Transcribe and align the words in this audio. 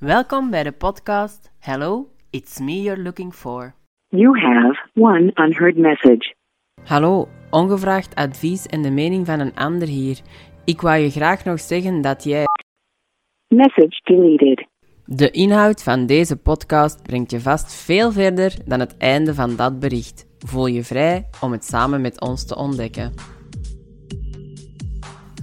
Welkom 0.00 0.50
bij 0.50 0.62
de 0.62 0.72
podcast 0.72 1.52
Hello, 1.58 2.08
it's 2.30 2.58
me 2.58 2.82
you're 2.82 3.02
looking 3.02 3.34
for. 3.34 3.74
You 4.08 4.40
have 4.40 4.88
one 4.94 5.30
unheard 5.34 5.76
message. 5.76 6.34
Hallo, 6.84 7.28
ongevraagd 7.50 8.14
advies 8.14 8.66
en 8.66 8.82
de 8.82 8.90
mening 8.90 9.26
van 9.26 9.40
een 9.40 9.54
ander 9.54 9.88
hier. 9.88 10.20
Ik 10.64 10.80
wou 10.80 10.98
je 10.98 11.10
graag 11.10 11.44
nog 11.44 11.60
zeggen 11.60 12.00
dat 12.00 12.24
jij. 12.24 12.44
Message 13.48 14.00
deleted. 14.02 14.66
De 15.04 15.30
inhoud 15.30 15.82
van 15.82 16.06
deze 16.06 16.36
podcast 16.36 17.02
brengt 17.02 17.30
je 17.30 17.40
vast 17.40 17.84
veel 17.84 18.12
verder 18.12 18.54
dan 18.64 18.80
het 18.80 18.96
einde 18.96 19.34
van 19.34 19.56
dat 19.56 19.78
bericht. 19.78 20.26
Voel 20.38 20.66
je 20.66 20.84
vrij 20.84 21.28
om 21.40 21.52
het 21.52 21.64
samen 21.64 22.00
met 22.00 22.20
ons 22.20 22.46
te 22.46 22.56
ontdekken. 22.56 23.12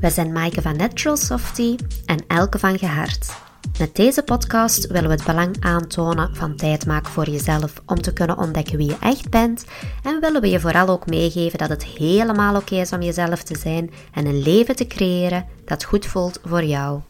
We 0.01 0.09
zijn 0.09 0.31
Maaike 0.31 0.61
van 0.61 0.75
Natural 0.75 1.17
Softy 1.17 1.75
en 2.05 2.23
Elke 2.27 2.59
van 2.59 2.77
Gehard. 2.77 3.46
Met 3.79 3.95
deze 3.95 4.23
podcast 4.23 4.87
willen 4.87 5.09
we 5.09 5.15
het 5.15 5.25
belang 5.25 5.63
aantonen 5.63 6.35
van 6.35 6.55
tijd 6.55 6.85
maken 6.85 7.11
voor 7.11 7.29
jezelf 7.29 7.81
om 7.85 7.95
te 8.01 8.13
kunnen 8.13 8.37
ontdekken 8.37 8.77
wie 8.77 8.87
je 8.87 8.97
echt 9.01 9.29
bent 9.29 9.65
en 10.03 10.19
willen 10.19 10.41
we 10.41 10.49
je 10.49 10.59
vooral 10.59 10.87
ook 10.87 11.05
meegeven 11.05 11.57
dat 11.57 11.69
het 11.69 11.83
helemaal 11.83 12.55
oké 12.55 12.75
is 12.75 12.93
om 12.93 13.01
jezelf 13.01 13.43
te 13.43 13.57
zijn 13.57 13.89
en 14.13 14.25
een 14.25 14.41
leven 14.41 14.75
te 14.75 14.87
creëren 14.87 15.47
dat 15.65 15.83
goed 15.83 16.05
voelt 16.05 16.39
voor 16.43 16.63
jou. 16.63 17.01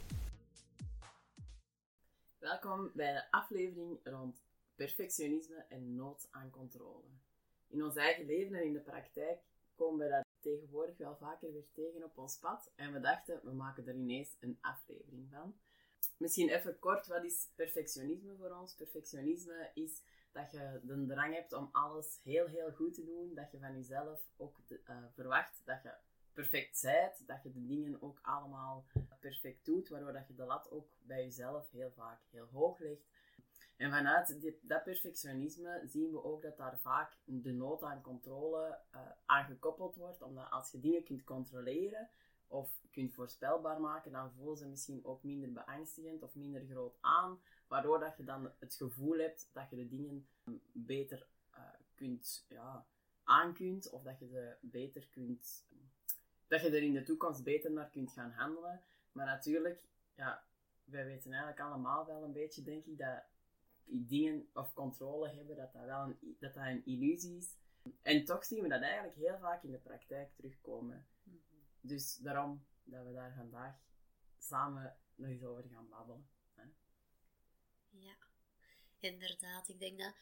Welkom 2.37 2.91
bij 2.93 3.13
de 3.13 3.31
aflevering 3.31 3.99
rond 4.03 4.35
perfectionisme 4.75 5.65
en 5.69 5.95
nood 5.95 6.27
aan 6.31 6.49
controle. 6.49 7.05
In 7.67 7.83
ons 7.83 7.95
eigen 7.95 8.25
leven 8.25 8.55
en 8.55 8.63
in 8.63 8.73
de 8.73 8.79
praktijk 8.79 9.39
komen 9.75 10.05
we 10.05 10.11
dat 10.11 10.25
tegenwoordig 10.39 10.97
wel 10.97 11.17
vaker 11.19 11.53
weer 11.53 11.67
tegen 11.73 12.03
op 12.03 12.17
ons 12.17 12.37
pad 12.37 12.71
en 12.75 12.93
we 12.93 12.99
dachten 12.99 13.39
we 13.43 13.51
maken 13.51 13.87
er 13.87 13.95
ineens 13.95 14.35
een 14.39 14.57
aflevering 14.61 15.27
van. 15.31 15.55
Misschien 16.17 16.49
even 16.49 16.79
kort, 16.79 17.07
wat 17.07 17.23
is 17.23 17.49
perfectionisme 17.55 18.35
voor 18.35 18.51
ons? 18.51 18.75
Perfectionisme 18.75 19.71
is 19.73 20.01
dat 20.31 20.51
je 20.51 20.79
de 20.83 21.05
drang 21.05 21.33
hebt 21.33 21.53
om 21.53 21.69
alles 21.71 22.19
heel, 22.23 22.45
heel 22.45 22.71
goed 22.71 22.93
te 22.93 23.05
doen. 23.05 23.33
Dat 23.35 23.51
je 23.51 23.59
van 23.59 23.75
jezelf 23.75 24.29
ook 24.37 24.57
uh, 24.69 24.97
verwacht 25.13 25.61
dat 25.65 25.83
je 25.83 25.93
perfect 26.33 26.81
bent. 26.81 27.27
Dat 27.27 27.43
je 27.43 27.51
de 27.51 27.65
dingen 27.65 28.01
ook 28.01 28.19
allemaal 28.21 28.85
perfect 29.19 29.65
doet. 29.65 29.89
Waardoor 29.89 30.13
dat 30.13 30.27
je 30.27 30.35
de 30.35 30.45
lat 30.45 30.71
ook 30.71 30.89
bij 30.99 31.23
jezelf 31.23 31.71
heel 31.71 31.91
vaak 31.91 32.21
heel 32.29 32.47
hoog 32.51 32.79
legt. 32.79 33.05
En 33.77 33.91
vanuit 33.91 34.55
dat 34.61 34.83
perfectionisme 34.83 35.81
zien 35.85 36.11
we 36.11 36.23
ook 36.23 36.41
dat 36.41 36.57
daar 36.57 36.79
vaak 36.79 37.17
de 37.23 37.51
nood 37.51 37.83
aan 37.83 38.01
controle 38.01 38.79
uh, 38.95 39.01
aan 39.25 39.45
gekoppeld 39.45 39.95
wordt. 39.95 40.21
Omdat 40.21 40.49
als 40.49 40.71
je 40.71 40.79
dingen 40.79 41.03
kunt 41.03 41.23
controleren, 41.23 42.09
of 42.47 42.69
kunt 42.91 43.13
voorspelbaar 43.13 43.81
maken, 43.81 44.11
dan 44.11 44.31
voelen 44.31 44.57
ze 44.57 44.67
misschien 44.67 45.05
ook 45.05 45.23
minder 45.23 45.51
beangstigend 45.51 46.23
of 46.23 46.35
minder 46.35 46.65
groot 46.65 46.97
aan, 47.01 47.39
waardoor 47.67 47.99
dat 47.99 48.17
je 48.17 48.23
dan 48.23 48.51
het 48.59 48.75
gevoel 48.75 49.17
hebt 49.17 49.49
dat 49.53 49.69
je 49.69 49.75
de 49.75 49.87
dingen 49.87 50.27
beter 50.71 51.27
uh, 51.51 51.59
kunt 51.95 52.45
ja, 52.49 52.85
aankunt 53.23 53.89
of 53.89 54.03
dat 54.03 54.19
je 54.19 54.27
ze 54.27 54.55
beter 54.59 55.07
kunt, 55.07 55.65
dat 56.47 56.61
je 56.61 56.67
er 56.67 56.83
in 56.83 56.93
de 56.93 57.03
toekomst 57.03 57.43
beter 57.43 57.71
naar 57.71 57.89
kunt 57.89 58.11
gaan 58.11 58.31
handelen. 58.31 58.81
Maar 59.11 59.25
natuurlijk, 59.25 59.83
ja, 60.15 60.43
wij 60.83 61.05
weten 61.05 61.31
eigenlijk 61.31 61.61
allemaal 61.61 62.05
wel 62.05 62.23
een 62.23 62.33
beetje, 62.33 62.63
denk 62.63 62.85
ik, 62.85 62.97
dat 62.97 63.23
dingen 63.85 64.47
of 64.53 64.73
controle 64.73 65.29
hebben, 65.29 65.55
dat 65.55 65.73
dat 65.73 65.85
wel 65.85 66.03
een, 66.03 66.35
dat 66.39 66.53
dat 66.53 66.63
een 66.63 66.85
illusie 66.85 67.37
is. 67.37 67.55
En 68.01 68.25
toch 68.25 68.45
zien 68.45 68.61
we 68.61 68.67
dat 68.67 68.81
eigenlijk 68.81 69.15
heel 69.15 69.37
vaak 69.37 69.63
in 69.63 69.71
de 69.71 69.77
praktijk 69.77 70.35
terugkomen. 70.35 71.05
Dus 71.87 72.15
daarom 72.15 72.65
dat 72.83 73.05
we 73.05 73.13
daar 73.13 73.33
vandaag 73.35 73.75
samen 74.37 74.97
nog 75.15 75.29
eens 75.29 75.43
over 75.43 75.69
gaan 75.69 75.89
babbelen. 75.89 76.29
Hè? 76.53 76.63
Ja, 77.89 78.17
inderdaad. 78.99 79.69
Ik 79.69 79.79
denk 79.79 79.99
dat 79.99 80.15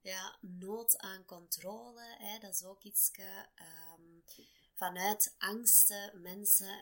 ja, 0.00 0.38
nood 0.40 0.98
aan 0.98 1.24
controle, 1.24 2.16
hè, 2.18 2.38
dat 2.38 2.54
is 2.54 2.64
ook 2.64 2.82
iets 2.82 3.10
um, 3.18 4.24
vanuit 4.74 5.34
angsten. 5.38 6.22
Mensen, 6.22 6.80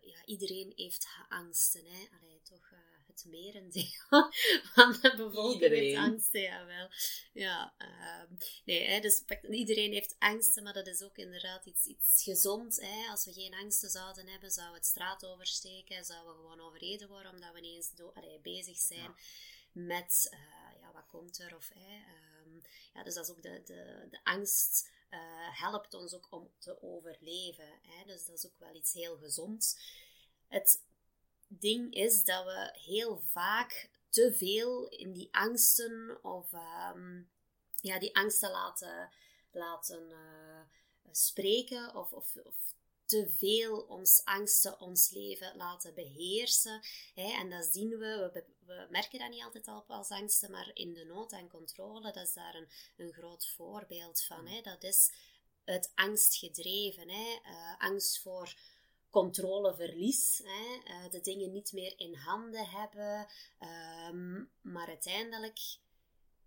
ja, 0.00 0.24
iedereen 0.24 0.72
heeft 0.76 1.06
angsten. 1.28 1.84
Hè. 1.86 2.08
Toch, 2.42 2.70
uh, 2.70 2.91
het 3.12 3.24
merendeel 3.24 4.30
van 4.74 4.92
de 4.92 5.14
bevolking 5.16 5.72
heeft 5.72 5.96
angsten, 5.96 6.40
jawel. 6.40 6.88
Ja, 7.32 7.74
uh, 7.78 8.38
nee, 8.64 8.84
hè, 8.84 9.00
dus 9.00 9.22
iedereen 9.50 9.92
heeft 9.92 10.16
angsten, 10.18 10.62
maar 10.62 10.72
dat 10.72 10.86
is 10.86 11.02
ook 11.02 11.16
inderdaad 11.16 11.66
iets, 11.66 11.86
iets 11.86 12.22
gezond. 12.22 12.80
Hè. 12.80 13.10
Als 13.10 13.24
we 13.24 13.32
geen 13.32 13.54
angsten 13.54 13.90
zouden 13.90 14.28
hebben, 14.28 14.50
zouden 14.50 14.74
we 14.74 14.80
het 14.80 14.90
straat 14.90 15.26
oversteken, 15.26 16.04
zouden 16.04 16.32
we 16.32 16.40
gewoon 16.40 16.60
overreden 16.60 17.08
worden, 17.08 17.32
omdat 17.32 17.52
we 17.52 17.58
ineens 17.58 17.90
allee, 18.14 18.40
bezig 18.40 18.76
zijn 18.76 19.14
met, 19.72 20.28
uh, 20.32 20.80
ja, 20.80 20.92
wat 20.92 21.06
komt 21.06 21.38
er, 21.38 21.56
of... 21.56 21.70
Hè, 21.74 21.94
um, 22.44 22.62
ja, 22.94 23.02
dus 23.02 23.14
dat 23.14 23.24
is 23.24 23.30
ook 23.30 23.42
de, 23.42 23.62
de, 23.64 24.06
de 24.10 24.20
angst... 24.22 24.90
Uh, 25.10 25.58
helpt 25.60 25.94
ons 25.94 26.14
ook 26.14 26.26
om 26.30 26.50
te 26.58 26.82
overleven. 26.82 27.68
Hè? 27.82 28.04
Dus 28.04 28.26
dat 28.26 28.36
is 28.36 28.46
ook 28.46 28.58
wel 28.58 28.74
iets 28.74 28.92
heel 28.92 29.16
gezonds. 29.16 29.76
Het 30.48 30.82
ding 31.60 31.94
is 31.94 32.24
dat 32.24 32.44
we 32.44 32.78
heel 32.84 33.22
vaak 33.30 33.90
te 34.08 34.34
veel 34.34 34.88
in 34.88 35.12
die 35.12 35.28
angsten 35.30 36.18
of 36.22 36.52
um, 36.94 37.28
ja, 37.80 37.98
die 37.98 38.16
angsten 38.16 38.50
laten, 38.50 39.10
laten 39.50 40.10
uh, 40.10 40.60
spreken 41.10 41.94
of, 41.96 42.12
of, 42.12 42.36
of 42.36 42.54
te 43.04 43.30
veel 43.36 43.80
ons 43.80 44.24
angsten 44.24 44.80
ons 44.80 45.10
leven 45.10 45.56
laten 45.56 45.94
beheersen. 45.94 46.80
Hè? 47.14 47.32
En 47.32 47.50
dat 47.50 47.64
zien 47.64 47.88
we, 47.88 48.44
we, 48.66 48.86
merken 48.90 49.18
dat 49.18 49.30
niet 49.30 49.42
altijd 49.42 49.68
al 49.68 49.84
als 49.86 50.10
angsten, 50.10 50.50
maar 50.50 50.70
in 50.74 50.92
de 50.92 51.04
nood 51.04 51.32
en 51.32 51.48
controle, 51.48 52.12
dat 52.12 52.16
is 52.16 52.32
daar 52.32 52.54
een, 52.54 52.68
een 52.96 53.12
groot 53.12 53.48
voorbeeld 53.56 54.22
van. 54.22 54.46
Hè? 54.46 54.60
Dat 54.60 54.82
is 54.82 55.12
het 55.64 55.92
angstgedreven. 55.94 57.08
Hè? 57.08 57.38
Uh, 57.44 57.78
angst 57.78 58.20
voor 58.22 58.54
controleverlies, 59.12 60.42
hè, 60.44 60.92
uh, 60.92 61.10
de 61.10 61.20
dingen 61.20 61.52
niet 61.52 61.72
meer 61.72 61.94
in 61.96 62.14
handen 62.14 62.66
hebben, 62.66 63.26
um, 64.10 64.50
maar 64.60 64.88
uiteindelijk, 64.88 65.58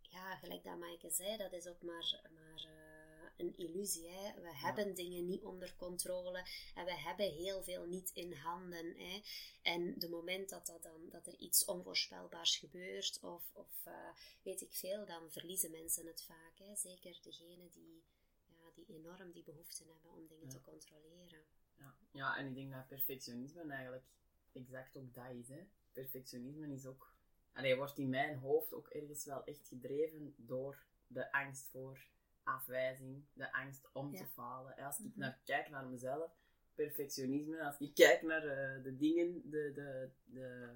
ja, 0.01 0.35
gelijk 0.35 0.63
dat 0.63 0.77
Maaike 0.77 1.09
zei, 1.09 1.37
dat 1.37 1.53
is 1.53 1.67
ook 1.67 1.81
maar, 1.81 2.21
maar 2.33 2.65
uh, 2.65 2.95
een 3.37 3.57
illusie. 3.57 4.07
Hè. 4.07 4.41
We 4.41 4.55
hebben 4.55 4.95
dingen 4.95 5.25
niet 5.25 5.43
onder 5.43 5.75
controle 5.75 6.45
en 6.75 6.85
we 6.85 6.93
hebben 6.93 7.31
heel 7.31 7.63
veel 7.63 7.85
niet 7.85 8.11
in 8.13 8.33
handen. 8.33 8.95
Hè. 8.97 9.21
En 9.61 9.99
de 9.99 10.09
moment 10.09 10.49
dat, 10.49 10.65
dat, 10.65 10.83
dan, 10.83 11.09
dat 11.09 11.27
er 11.27 11.35
iets 11.35 11.65
onvoorspelbaars 11.65 12.57
gebeurt, 12.57 13.19
of, 13.21 13.49
of 13.53 13.85
uh, 13.87 13.93
weet 14.41 14.61
ik 14.61 14.73
veel, 14.73 15.05
dan 15.05 15.31
verliezen 15.31 15.71
mensen 15.71 16.07
het 16.07 16.23
vaak. 16.23 16.57
Hè. 16.57 16.75
Zeker 16.75 17.19
degenen 17.21 17.69
die, 17.69 18.03
ja, 18.45 18.71
die 18.75 18.85
enorm 18.87 19.31
die 19.31 19.43
behoefte 19.43 19.83
hebben 19.83 20.11
om 20.11 20.27
dingen 20.27 20.45
ja. 20.45 20.51
te 20.51 20.61
controleren. 20.61 21.43
Ja. 21.77 21.93
ja, 22.11 22.37
en 22.37 22.45
ik 22.47 22.55
denk 22.55 22.71
dat 22.71 22.87
perfectionisme 22.87 23.71
eigenlijk 23.71 24.05
exact 24.51 24.97
ook 24.97 25.13
dat 25.13 25.29
is. 25.29 25.47
Hè. 25.47 25.67
Perfectionisme 25.93 26.73
is 26.73 26.85
ook, 26.85 27.13
allee, 27.53 27.75
wordt 27.75 27.97
in 27.97 28.09
mijn 28.09 28.37
hoofd 28.37 28.73
ook 28.73 28.87
ergens 28.87 29.25
wel 29.25 29.43
echt 29.43 29.67
gedreven 29.67 30.33
door 30.37 30.83
de 31.07 31.31
angst 31.31 31.67
voor 31.71 32.07
afwijzing, 32.43 33.23
de 33.33 33.53
angst 33.53 33.89
om 33.91 34.15
te 34.15 34.25
falen. 34.25 34.75
Als 34.75 34.99
ik 34.99 35.05
mhm. 35.05 35.19
naar, 35.19 35.39
kijk 35.43 35.69
naar 35.69 35.85
mezelf, 35.85 36.31
perfectionisme, 36.75 37.63
als 37.63 37.77
ik 37.79 37.93
kijk 37.93 38.21
naar 38.21 38.45
uh, 38.45 38.83
de 38.83 38.97
dingen, 38.97 39.49
de, 39.49 39.71
de, 39.73 40.09
de, 40.25 40.69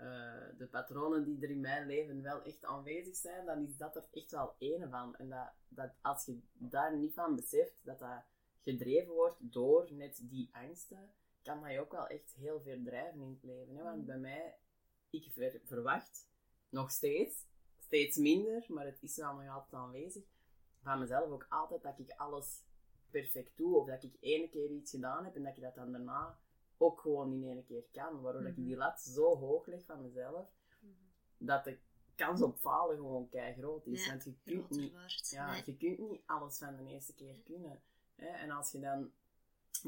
uh, 0.00 0.58
de 0.58 0.66
patronen 0.66 1.24
die 1.24 1.42
er 1.42 1.50
in 1.50 1.60
mijn 1.60 1.86
leven 1.86 2.22
wel 2.22 2.42
echt 2.42 2.64
aanwezig 2.64 3.16
zijn, 3.16 3.46
dan 3.46 3.62
is 3.62 3.76
dat 3.76 3.96
er 3.96 4.06
echt 4.12 4.30
wel 4.30 4.54
een 4.58 4.88
van. 4.90 5.16
En 5.16 5.28
dat, 5.28 5.52
dat 5.68 5.90
als 6.02 6.24
je 6.24 6.40
daar 6.52 6.96
niet 6.96 7.14
van 7.14 7.36
beseft, 7.36 7.80
dat 7.84 7.98
dat 7.98 8.24
gedreven 8.66 9.12
wordt 9.12 9.36
door 9.40 9.92
net 9.92 10.20
die 10.22 10.48
angsten, 10.52 11.10
kan 11.42 11.60
dat 11.62 11.72
je 11.72 11.80
ook 11.80 11.92
wel 11.92 12.06
echt 12.06 12.34
heel 12.34 12.60
veel 12.60 12.82
drijven 12.82 13.20
in 13.20 13.30
het 13.30 13.42
leven. 13.42 13.76
Hè? 13.76 13.82
Want 13.82 13.98
mm. 13.98 14.06
bij 14.06 14.18
mij, 14.18 14.56
ik 15.10 15.30
verwacht 15.64 16.28
nog 16.68 16.90
steeds, 16.90 17.46
steeds 17.78 18.16
minder, 18.16 18.64
maar 18.68 18.86
het 18.86 19.02
is 19.02 19.16
wel 19.16 19.34
nog 19.34 19.54
altijd 19.54 19.82
aanwezig, 19.82 20.24
van 20.82 20.98
mezelf 20.98 21.30
ook 21.30 21.46
altijd 21.48 21.82
dat 21.82 21.98
ik 21.98 22.10
alles 22.10 22.62
perfect 23.10 23.56
doe, 23.56 23.76
of 23.76 23.86
dat 23.86 24.02
ik 24.02 24.16
ene 24.20 24.48
keer 24.48 24.70
iets 24.70 24.90
gedaan 24.90 25.24
heb 25.24 25.36
en 25.36 25.42
dat 25.42 25.56
ik 25.56 25.62
dat 25.62 25.74
dan 25.74 25.92
daarna 25.92 26.38
ook 26.76 27.00
gewoon 27.00 27.32
in 27.32 27.42
één 27.42 27.64
keer 27.64 27.84
kan. 27.92 28.20
Waardoor 28.20 28.42
mm 28.42 28.48
ik 28.48 28.56
die 28.56 28.76
lat 28.76 29.00
zo 29.00 29.36
hoog 29.36 29.66
leg 29.66 29.84
van 29.84 30.02
mezelf, 30.02 30.48
mm 30.80 30.94
dat 31.38 31.64
de 31.64 31.78
kans 32.14 32.42
op 32.42 32.58
falen 32.58 32.96
gewoon 32.96 33.28
kei 33.28 33.54
groot 33.54 33.86
is. 33.86 34.08
Want 34.08 34.24
je 34.24 34.34
kunt, 34.44 34.70
niet, 34.70 35.28
ja, 35.30 35.54
je 35.54 35.76
kunt 35.76 35.98
niet 35.98 36.22
alles 36.26 36.58
van 36.58 36.76
de 36.76 36.90
eerste 36.90 37.14
keer 37.14 37.34
kunnen. 37.44 37.80
En 38.16 38.50
als 38.50 38.72
je 38.72 38.80
dan 38.80 39.12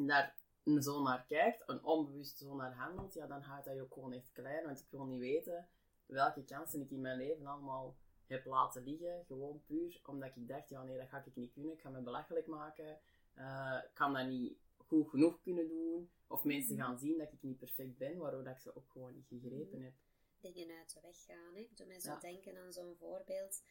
daar 0.07 0.37
zo 0.81 1.03
naar 1.03 1.25
kijkt, 1.27 1.65
en 1.65 1.85
onbewust 1.85 2.39
zo 2.39 2.55
naar 2.55 2.75
handelt, 2.75 3.15
ja, 3.15 3.27
dan 3.27 3.41
houdt 3.43 3.65
dat 3.65 3.75
je 3.75 3.83
ook 3.83 3.93
gewoon 3.93 4.13
echt 4.13 4.33
klein. 4.33 4.65
Want 4.65 4.81
ik 4.81 4.87
wil 4.91 5.05
niet 5.05 5.19
weten 5.21 5.69
welke 6.07 6.45
kansen 6.45 6.81
ik 6.81 6.91
in 6.91 7.01
mijn 7.01 7.19
leven 7.19 7.47
allemaal 7.47 7.97
heb 8.27 8.45
laten 8.45 8.83
liggen. 8.85 9.25
Gewoon 9.27 9.63
puur 9.67 10.01
omdat 10.05 10.37
ik 10.37 10.49
dacht, 10.49 10.69
ja 10.69 10.83
nee, 10.83 10.99
dat 10.99 11.09
ga 11.09 11.23
ik 11.25 11.37
niet 11.37 11.53
kunnen. 11.53 11.73
Ik 11.73 11.81
ga 11.81 11.89
me 11.91 12.01
belachelijk 12.01 12.47
maken. 12.47 12.99
Uh, 13.39 13.79
ik 13.85 13.91
kan 13.95 14.13
dat 14.13 14.27
niet 14.27 14.59
goed 14.77 15.09
genoeg 15.09 15.41
kunnen 15.41 15.69
doen. 15.69 16.11
Of 16.27 16.45
mensen 16.45 16.77
gaan 16.77 16.99
zien 16.99 17.19
dat 17.19 17.33
ik 17.33 17.43
niet 17.43 17.59
perfect 17.59 17.97
ben, 17.99 18.19
waardoor 18.19 18.45
dat 18.45 18.53
ik 18.55 18.61
ze 18.61 18.77
ook 18.77 18.91
gewoon 18.91 19.15
niet 19.15 19.27
gegrepen 19.27 19.83
heb. 19.83 19.93
dingen 20.41 20.79
uit 20.79 20.95
de 20.95 21.01
weg 21.01 21.25
gaan. 21.25 21.55
Hè. 21.55 21.61
Ik 21.61 21.77
doe 21.77 21.87
mij 21.87 22.01
zo 22.01 22.11
Ja. 22.11 22.19
denken 22.19 22.57
aan 22.57 22.73
zo'n 22.73 22.97
voorbeeld. 22.97 23.63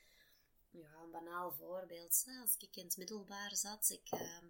Ja, 0.71 1.01
een 1.03 1.11
banaal 1.11 1.51
voorbeeld. 1.51 2.23
hè. 2.25 2.39
Als 2.41 2.55
ik 2.57 2.75
in 2.75 2.85
het 2.85 2.97
middelbaar 2.97 3.55
zat, 3.55 3.89
ik, 3.89 4.09
ehm, 4.09 4.45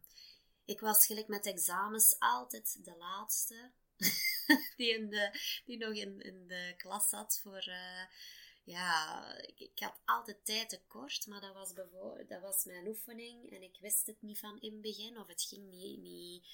ik 0.65 0.79
was 0.79 1.05
gelijk 1.05 1.27
met 1.27 1.45
examens 1.45 2.15
altijd 2.19 2.85
de 2.85 2.95
laatste. 2.97 3.71
die, 4.77 4.93
in 4.93 5.09
de, 5.09 5.39
die 5.65 5.77
nog 5.77 5.93
in, 5.93 6.21
in 6.21 6.47
de 6.47 6.73
klas 6.77 7.09
zat 7.09 7.39
voor... 7.43 7.57
eh, 7.67 8.05
ja, 8.67 9.23
ik, 9.41 9.59
ik 9.59 9.79
had 9.79 9.99
altijd 10.05 10.45
tijd 10.45 10.69
tekort, 10.69 11.27
maar 11.27 11.41
dat 11.41 11.53
was, 11.53 11.73
dat 12.27 12.41
was 12.41 12.65
mijn 12.65 12.87
oefening 12.87 13.51
en 13.51 13.61
ik 13.61 13.77
wist 13.79 14.05
het 14.05 14.21
niet 14.21 14.39
van 14.39 14.59
in 14.59 14.71
het 14.71 14.81
begin, 14.81 15.17
of 15.17 15.27
het 15.27 15.41
ging 15.41 15.69
niet, 15.69 15.99
niet 15.99 16.47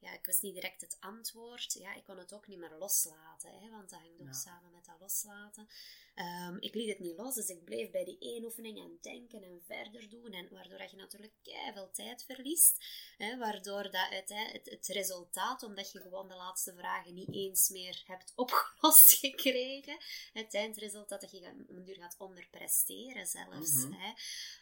ja, 0.00 0.12
ik 0.12 0.26
wist 0.26 0.42
niet 0.42 0.54
direct 0.54 0.80
het 0.80 0.96
antwoord. 1.00 1.72
Ja, 1.72 1.94
ik 1.94 2.04
kon 2.04 2.18
het 2.18 2.32
ook 2.32 2.46
niet 2.46 2.58
meer 2.58 2.74
loslaten, 2.78 3.50
hè, 3.60 3.70
want 3.70 3.90
dat 3.90 4.00
hangt 4.00 4.20
ook 4.20 4.26
Ja. 4.26 4.32
samen 4.32 4.72
met 4.72 4.84
dat 4.84 5.00
loslaten. 5.00 5.68
Ehm, 6.14 6.56
ik 6.60 6.74
liet 6.74 6.88
het 6.88 6.98
niet 6.98 7.16
los, 7.16 7.34
dus 7.34 7.48
ik 7.48 7.64
bleef 7.64 7.90
bij 7.90 8.04
die 8.04 8.18
één 8.18 8.44
oefening 8.44 8.80
aan 8.80 8.98
denken 9.00 9.42
en 9.42 9.62
verder 9.66 10.08
doen, 10.08 10.32
en 10.32 10.48
waardoor 10.50 10.78
dat 10.78 10.90
je 10.90 10.96
natuurlijk 10.96 11.32
veel 11.74 11.90
tijd 11.90 12.24
verliest. 12.24 12.84
Hè, 13.16 13.36
waardoor 13.38 13.82
dat 13.82 14.10
uitei- 14.10 14.52
het, 14.52 14.70
het 14.70 14.86
resultaat, 14.86 15.62
omdat 15.62 15.92
je 15.92 16.00
gewoon 16.00 16.28
de 16.28 16.34
laatste 16.34 16.74
vragen 16.74 17.14
niet 17.14 17.34
eens 17.34 17.68
meer 17.68 18.02
hebt 18.06 18.32
opgelost 18.34 19.10
gekregen, 19.18 19.96
het 20.32 20.54
eindresultaat 20.54 21.20
dat 21.20 21.30
je 21.30 21.44
een 21.68 21.84
duur 21.84 21.96
gaat 21.96 22.16
onderpresteren 22.18 23.26
zelfs. 23.26 23.72
Mhm. 23.72 23.92
hè. 23.92 24.12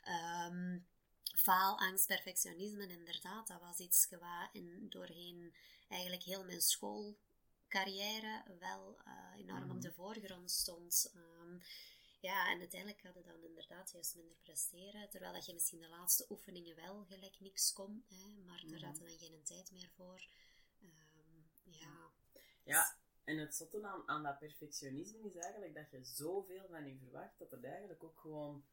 Ehm, 0.03 0.79
faalangst, 1.37 2.07
perfectionisme, 2.07 2.87
inderdaad, 2.89 3.47
dat 3.49 3.61
was 3.61 3.79
iets 3.79 4.09
wat 4.11 4.49
in, 4.53 4.87
doorheen 4.89 5.55
eigenlijk 5.89 6.23
heel 6.23 6.45
mijn 6.45 6.61
schoolcarrière 6.61 8.45
wel 8.59 8.99
eh, 9.05 9.33
enorm 9.37 9.63
Mhm. 9.63 9.71
op 9.71 9.81
de 9.81 9.93
voorgrond 9.93 10.51
stond. 10.51 11.11
Ehm, 11.15 11.59
ja, 12.21 12.51
en 12.51 12.59
uiteindelijk 12.59 13.03
hadden 13.03 13.25
dan 13.25 13.43
inderdaad 13.43 13.91
juist 13.91 14.15
minder 14.15 14.37
presteren, 14.37 15.11
terwijl 15.11 15.33
dat 15.33 15.47
je 15.47 15.53
misschien 15.55 15.81
de 15.81 15.89
laatste 15.89 16.27
oefeningen 16.31 16.77
wel 16.77 17.05
gelijk 17.05 17.41
niks 17.41 17.73
kon, 17.73 18.05
hè, 18.09 18.43
maar 18.45 18.61
daar 18.61 18.79
Mhm. 18.79 18.87
had 18.87 18.99
je 18.99 19.05
dan 19.07 19.19
geen 19.19 19.43
tijd 19.43 19.71
meer 19.73 19.91
voor. 19.97 20.27
Ehm, 20.81 21.41
ja. 21.63 22.11
Ja, 22.63 22.97
en 23.25 23.39
het 23.39 23.55
zotte 23.55 23.87
aan, 23.87 24.09
aan 24.09 24.23
dat 24.23 24.39
perfectionisme 24.39 25.19
is 25.29 25.35
eigenlijk 25.37 25.75
dat 25.75 25.91
je 25.91 26.05
zoveel 26.05 26.67
van 26.69 26.87
je 26.87 26.97
verwacht 26.99 27.39
dat 27.39 27.51
het 27.51 27.65
eigenlijk 27.65 28.03
ook 28.05 28.19
gewoon 28.19 28.65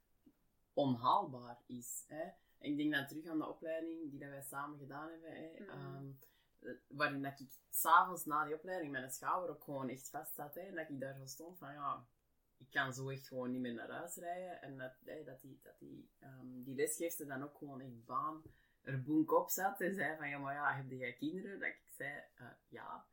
onhaalbaar 0.73 1.61
is. 1.65 2.03
Hè? 2.07 2.29
Ik 2.63 2.77
denk 2.77 2.93
dan 2.93 3.07
terug 3.07 3.27
aan 3.27 3.37
de 3.37 3.47
opleiding 3.47 4.09
die 4.09 4.19
dat 4.19 4.29
wij 4.29 4.41
samen 4.41 4.79
gedaan 4.79 5.09
hebben, 5.09 5.31
hè? 5.31 5.49
Mhm. 5.59 5.69
ehm, 5.69 6.05
eh, 6.59 6.73
waarin 6.87 7.21
dat 7.21 7.39
ik 7.39 7.51
s'avonds 7.69 8.25
na 8.25 8.45
die 8.45 8.55
opleiding 8.55 8.91
mijn 8.91 9.11
schouder 9.11 9.49
ook 9.49 9.63
gewoon 9.63 9.89
echt 9.89 10.09
vast 10.09 10.35
zat. 10.35 10.55
Hè? 10.55 10.61
En 10.61 10.75
dat 10.75 10.89
ik 10.89 10.99
daar 10.99 11.15
zo 11.15 11.25
stond 11.25 11.57
van 11.57 11.73
ja, 11.73 12.05
ik 12.57 12.67
kan 12.71 12.93
zo 12.93 13.09
echt 13.09 13.27
gewoon 13.27 13.51
niet 13.51 13.61
meer 13.61 13.73
naar 13.73 13.89
huis 13.89 14.15
rijden. 14.15 14.61
En 14.61 14.77
dat, 14.77 14.93
hè, 15.05 15.23
dat 15.23 15.41
die, 15.41 15.59
dat 15.63 15.79
die, 15.79 16.09
ehm, 16.19 16.63
die 16.63 16.75
lesgeefster 16.75 17.27
dan 17.27 17.43
ook 17.43 17.57
gewoon 17.57 17.81
echt 17.81 18.05
baan 18.05 18.43
er 18.83 19.03
boenk 19.03 19.31
op 19.31 19.49
zat 19.49 19.81
en 19.81 19.95
zei 19.95 20.17
van 20.17 20.29
ja, 20.29 20.37
maar 20.37 20.53
ja, 20.53 20.73
heb 20.73 20.91
jij 20.91 21.13
kinderen? 21.13 21.59
Dat 21.59 21.67
ik 21.67 21.81
zei 21.97 22.23
eh, 22.35 22.45
ja. 22.67 23.05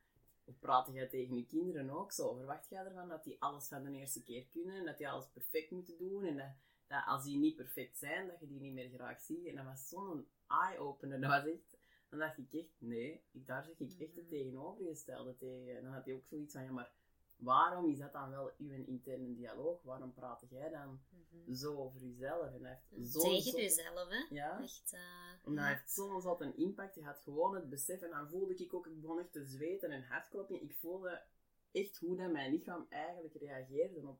Hoe 0.43 0.53
praat 0.53 0.89
jij 0.93 1.07
tegen 1.07 1.35
je 1.35 1.45
kinderen 1.45 1.89
ook 1.89 2.11
zo? 2.11 2.33
Verwacht 2.33 2.69
jij 2.69 2.85
ervan 2.85 3.07
dat 3.07 3.23
die 3.23 3.41
alles 3.41 3.67
van 3.67 3.83
de 3.83 3.91
eerste 3.91 4.23
keer 4.23 4.45
kunnen 4.51 4.75
en 4.75 4.85
dat 4.85 4.97
die 4.97 5.09
alles 5.09 5.27
perfect 5.33 5.71
moeten 5.71 5.97
doen 5.97 6.25
en 6.25 6.37
dat, 6.37 6.53
dat 6.91 7.03
als 7.05 7.23
die 7.23 7.37
niet 7.37 7.55
perfect 7.55 7.97
zijn, 7.97 8.27
dat 8.27 8.39
je 8.39 8.47
die 8.47 8.59
niet 8.61 8.73
meer 8.73 8.89
graag 8.89 9.19
ziet? 9.21 9.45
En 9.45 9.55
dat 9.55 9.65
was 9.65 9.87
zo'n 9.89 10.27
eye-opener. 10.47 11.21
Dat 11.21 11.29
was 11.29 11.45
echt, 11.53 11.77
dan 12.09 12.19
dacht 12.19 12.37
ik 12.37 12.53
echt, 12.53 12.75
nee, 12.77 13.21
ik, 13.31 13.47
daar 13.47 13.63
zeg 13.63 13.79
ik 13.79 13.99
echt 13.99 14.15
het 14.15 14.25
Mhm. 14.25 14.27
tegenovergestelde 14.27 15.37
tegen. 15.37 15.77
En 15.77 15.83
dan 15.83 15.93
had 15.93 16.05
hij 16.05 16.13
ook 16.13 16.25
zoiets 16.25 16.53
van, 16.53 16.63
ja, 16.63 16.71
maar 16.71 16.91
waarom 17.35 17.85
is 17.89 17.97
dat 17.97 18.13
dan 18.13 18.29
wel 18.29 18.51
uw 18.57 18.85
interne 18.85 19.33
dialoog? 19.35 19.81
Waarom 19.83 20.13
praat 20.13 20.43
jij 20.49 20.69
dan 20.69 20.99
Mhm. 21.09 21.53
zo 21.53 21.77
over 21.77 22.01
jezelf? 22.01 22.53
En 22.53 22.65
heeft 22.65 23.11
zo'n 23.11 23.21
Tegen 23.21 23.61
jezelf, 23.61 24.09
hè? 24.09 24.25
Ja. 24.35 24.61
Echt, 24.61 24.95
omdat 25.43 25.63
ja. 25.63 25.69
hij 25.69 25.77
heeft 25.79 25.91
zo'n 25.91 26.21
zat 26.21 26.41
een 26.41 26.57
impact. 26.57 26.95
Je 26.95 27.03
had 27.03 27.21
gewoon 27.21 27.55
het 27.55 27.69
besef. 27.69 28.01
En 28.01 28.09
dan 28.09 28.29
voelde 28.29 28.55
ik 28.55 28.73
ook, 28.73 28.87
ik 28.87 29.01
begon 29.01 29.19
echt 29.19 29.31
te 29.31 29.45
zweten 29.45 29.91
en 29.91 30.03
hartklopping. 30.03 30.61
Ik 30.61 30.75
voelde 30.75 31.21
echt 31.71 31.97
hoe 31.97 32.17
dat 32.17 32.31
mijn 32.31 32.51
lichaam 32.51 32.85
eigenlijk 32.89 33.35
reageerde 33.35 34.07
op 34.07 34.19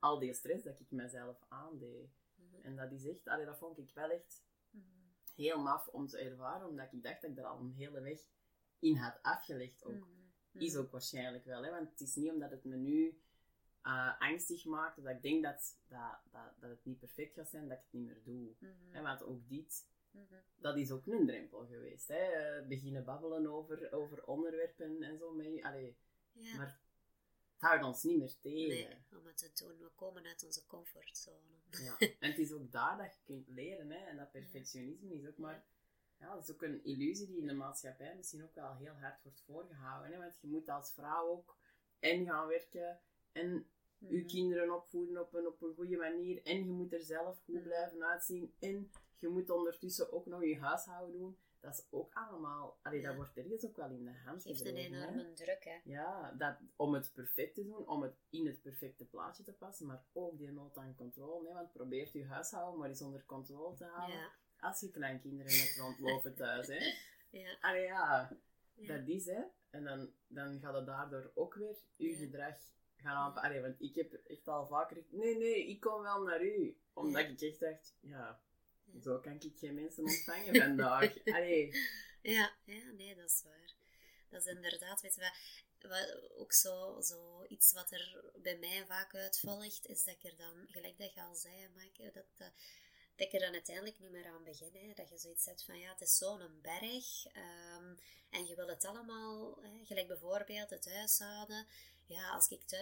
al 0.00 0.18
die 0.18 0.32
stress 0.34 0.64
dat 0.64 0.80
ik 0.80 0.90
mezelf 0.90 1.44
aandeed. 1.48 2.08
Mhm. 2.34 2.62
En 2.62 2.76
dat 2.76 2.92
is 2.92 3.04
echt, 3.06 3.28
allee, 3.28 3.44
dat 3.46 3.58
vond 3.58 3.78
ik 3.78 3.90
wel 3.94 4.10
echt 4.10 4.44
Mhm. 4.70 4.84
heel 5.36 5.58
maf 5.62 5.86
om 5.88 6.06
te 6.06 6.18
ervaren. 6.18 6.68
Omdat 6.68 6.92
ik 6.92 7.02
dacht 7.02 7.20
dat 7.22 7.30
ik 7.30 7.38
er 7.38 7.44
al 7.44 7.58
een 7.58 7.72
hele 7.72 8.00
weg 8.00 8.20
in 8.78 8.96
had 8.96 9.18
afgelegd. 9.22 9.84
Ook. 9.84 9.92
Mhm. 9.92 10.08
Is 10.64 10.76
ook 10.76 10.90
waarschijnlijk 10.90 11.44
wel. 11.44 11.62
Hè? 11.64 11.70
Want 11.70 11.90
het 11.90 12.00
is 12.00 12.14
niet 12.14 12.30
omdat 12.30 12.50
het 12.50 12.64
me 12.64 12.76
nu 12.76 13.20
eh, 13.82 14.20
angstig 14.20 14.64
maakt. 14.64 14.98
Of 14.98 15.04
dat 15.04 15.14
ik 15.14 15.22
denk 15.22 15.42
dat, 15.42 15.78
dat, 15.88 16.18
dat, 16.30 16.52
dat 16.60 16.70
het 16.70 16.84
niet 16.84 16.98
perfect 16.98 17.34
gaat 17.34 17.48
zijn, 17.48 17.68
dat 17.68 17.76
ik 17.78 17.82
het 17.84 17.92
niet 17.92 18.06
meer 18.06 18.22
doe. 18.24 18.54
Mhm. 18.58 18.72
Hè, 18.90 19.02
want 19.02 19.22
ook 19.22 19.48
dit 19.48 19.88
Mhm. 20.10 20.34
dat 20.56 20.76
is 20.76 20.90
ook 20.90 21.06
een 21.06 21.26
drempel 21.26 21.66
geweest. 21.66 22.08
Hè? 22.08 22.16
Eh, 22.18 22.66
beginnen 22.66 23.04
babbelen 23.04 23.46
over, 23.46 23.92
over 23.92 24.24
onderwerpen 24.26 25.02
en 25.02 25.18
zo. 25.18 25.32
Met, 25.34 25.46
je. 25.54 25.64
allee, 25.64 25.96
Ja. 26.32 26.56
Maar 26.56 26.79
het 27.60 27.68
houdt 27.68 27.84
ons 27.84 28.02
niet 28.02 28.18
meer 28.18 28.34
tegen. 28.40 28.88
Nee, 28.88 29.18
om 29.20 29.26
het 29.26 29.36
te 29.38 29.50
doen. 29.64 29.78
We 29.78 29.90
komen 29.94 30.24
uit 30.26 30.44
onze 30.44 30.66
comfortzone. 30.66 31.58
Ja. 31.70 31.96
En 32.20 32.30
het 32.30 32.38
is 32.38 32.52
ook 32.52 32.72
daar 32.72 32.96
dat 32.98 33.14
je 33.14 33.20
kunt 33.24 33.48
leren. 33.48 33.90
Hè? 33.90 34.06
En 34.06 34.16
dat 34.16 34.30
perfectionisme 34.30 35.14
is 35.14 35.26
ook 35.28 35.38
maar... 35.38 35.64
Ja, 36.18 36.34
dat 36.34 36.42
is 36.48 36.54
ook 36.54 36.62
een 36.62 36.84
illusie 36.84 37.26
die 37.26 37.40
in 37.40 37.46
de 37.46 37.54
maatschappij 37.54 38.16
misschien 38.16 38.42
ook 38.44 38.54
wel 38.54 38.74
heel 38.76 38.92
hard 38.94 39.22
wordt 39.22 39.42
voorgehouden. 39.46 40.12
Hè? 40.12 40.18
Want 40.18 40.38
je 40.40 40.46
moet 40.48 40.68
als 40.68 40.92
vrouw 40.92 41.28
ook 41.28 41.58
en 41.98 42.26
gaan 42.26 42.46
werken 42.46 43.00
en 43.32 43.70
je 43.98 44.16
Mhm. 44.18 44.26
kinderen 44.26 44.74
opvoeden 44.76 45.20
op 45.20 45.34
een, 45.34 45.46
op 45.46 45.62
een 45.62 45.74
goede 45.74 45.96
manier. 45.96 46.42
En 46.42 46.64
je 46.64 46.70
moet 46.72 46.92
er 46.92 47.02
zelf 47.02 47.38
goed 47.44 47.54
Mhm. 47.54 47.62
blijven 47.62 48.04
uitzien. 48.04 48.54
En 48.58 48.90
je 49.18 49.28
moet 49.28 49.50
ondertussen 49.50 50.12
ook 50.12 50.26
nog 50.26 50.44
je 50.44 50.58
huishouden 50.58 51.18
doen. 51.18 51.38
Dat 51.60 51.74
is 51.74 51.86
ook 51.90 52.14
allemaal... 52.14 52.78
Allee, 52.82 53.02
dat 53.02 53.14
wordt 53.14 53.36
ergens 53.36 53.64
ook 53.64 53.76
wel 53.76 53.90
in 53.90 54.04
de 54.04 54.14
hand 54.24 54.42
geeft 54.42 54.64
een 54.64 54.76
hè. 54.76 54.82
enorme 54.82 55.32
druk, 55.32 55.64
hè. 55.64 55.80
Ja, 55.84 56.32
dat, 56.38 56.56
om 56.76 56.94
het 56.94 57.12
perfect 57.14 57.54
te 57.54 57.64
doen, 57.64 57.88
om 57.88 58.02
het 58.02 58.14
in 58.30 58.46
het 58.46 58.62
perfecte 58.62 59.04
plaatje 59.04 59.42
te 59.42 59.52
passen, 59.52 59.86
maar 59.86 60.04
ook 60.12 60.38
die 60.38 60.50
nood 60.52 60.76
aan 60.76 60.94
controle. 60.94 61.48
Hè, 61.48 61.54
want 61.54 61.72
probeert 61.72 62.12
je 62.12 62.26
huishouden 62.26 62.78
maar 62.78 62.88
eens 62.88 63.02
onder 63.02 63.24
controle 63.26 63.76
te 63.76 63.84
houden. 63.84 64.16
Ja. 64.18 64.30
Als 64.58 64.80
je 64.80 64.90
kleinkinderen 64.90 65.52
hebt 65.52 65.76
rondlopen 65.76 66.34
thuis. 66.34 66.66
Hè. 66.66 66.78
Ja. 67.30 67.56
Allee, 67.60 67.82
ja, 67.82 68.36
Ja. 68.74 68.96
dat 68.96 69.08
is 69.08 69.26
hè. 69.26 69.42
En 69.70 69.84
dan, 69.84 70.12
dan 70.26 70.60
gaat 70.60 70.74
het 70.74 70.86
daardoor 70.86 71.30
ook 71.34 71.54
weer 71.54 71.76
je 71.96 72.14
gedrag 72.14 72.54
gaan 72.96 73.16
aanpassen. 73.16 73.50
Allee, 73.50 73.62
want 73.62 73.80
ik 73.80 73.94
heb 73.94 74.12
echt 74.12 74.48
al 74.48 74.66
vaker 74.66 75.04
nee, 75.10 75.36
nee, 75.38 75.66
ik 75.68 75.80
kom 75.80 76.02
wel 76.02 76.22
naar 76.22 76.44
u. 76.44 76.78
Omdat 76.92 77.22
ik 77.22 77.40
echt 77.40 77.60
dacht, 77.60 77.96
Ja. 78.00 78.40
Zo 79.02 79.18
kan 79.18 79.40
ik 79.40 79.58
geen 79.58 79.74
mensen 79.74 80.04
ontvangen 80.04 80.56
vandaag. 80.56 81.24
Allee. 81.36 81.70
Ja, 82.22 82.52
ja, 82.64 82.90
nee, 82.90 83.14
dat 83.14 83.30
is 83.30 83.42
waar. 83.44 83.74
Dat 84.28 84.46
is 84.46 84.52
inderdaad, 84.52 85.00
weet 85.00 85.14
je 85.14 85.20
wat, 85.20 85.90
wat 85.90 86.30
ook 86.38 86.52
zo, 86.52 87.00
zo 87.00 87.44
iets 87.48 87.72
wat 87.72 87.92
er 87.92 88.32
bij 88.42 88.58
mij 88.58 88.84
vaak 88.86 89.14
uitvolgt, 89.14 89.86
is 89.86 90.04
dat 90.04 90.14
ik 90.14 90.24
er 90.24 90.36
dan, 90.36 90.66
gelijk 90.66 90.98
dat 90.98 91.14
je 91.14 91.22
al 91.22 91.34
zei, 91.34 91.68
dat, 91.96 92.14
dat, 92.14 92.24
dat 92.36 92.52
ik 93.26 93.32
er 93.32 93.40
dan 93.40 93.52
uiteindelijk 93.52 93.98
niet 93.98 94.10
meer 94.10 94.26
aan 94.26 94.44
begin. 94.44 94.74
Hè. 94.74 94.92
Dat 94.94 95.08
je 95.08 95.18
zoiets 95.18 95.46
hebt 95.46 95.64
van, 95.64 95.78
ja, 95.78 95.90
het 95.90 96.00
is 96.00 96.16
zo'n 96.16 96.58
berg 96.62 97.26
ehm, 97.26 97.94
en 98.30 98.46
je 98.46 98.54
wil 98.56 98.68
het 98.68 98.84
allemaal, 98.84 99.58
hè, 99.62 99.84
gelijk 99.84 100.06
bijvoorbeeld 100.06 100.70
het 100.70 100.90
huishouden. 100.90 101.66
Ja, 102.06 102.30
als 102.30 102.48
ik 102.48 102.60
het 102.60 102.72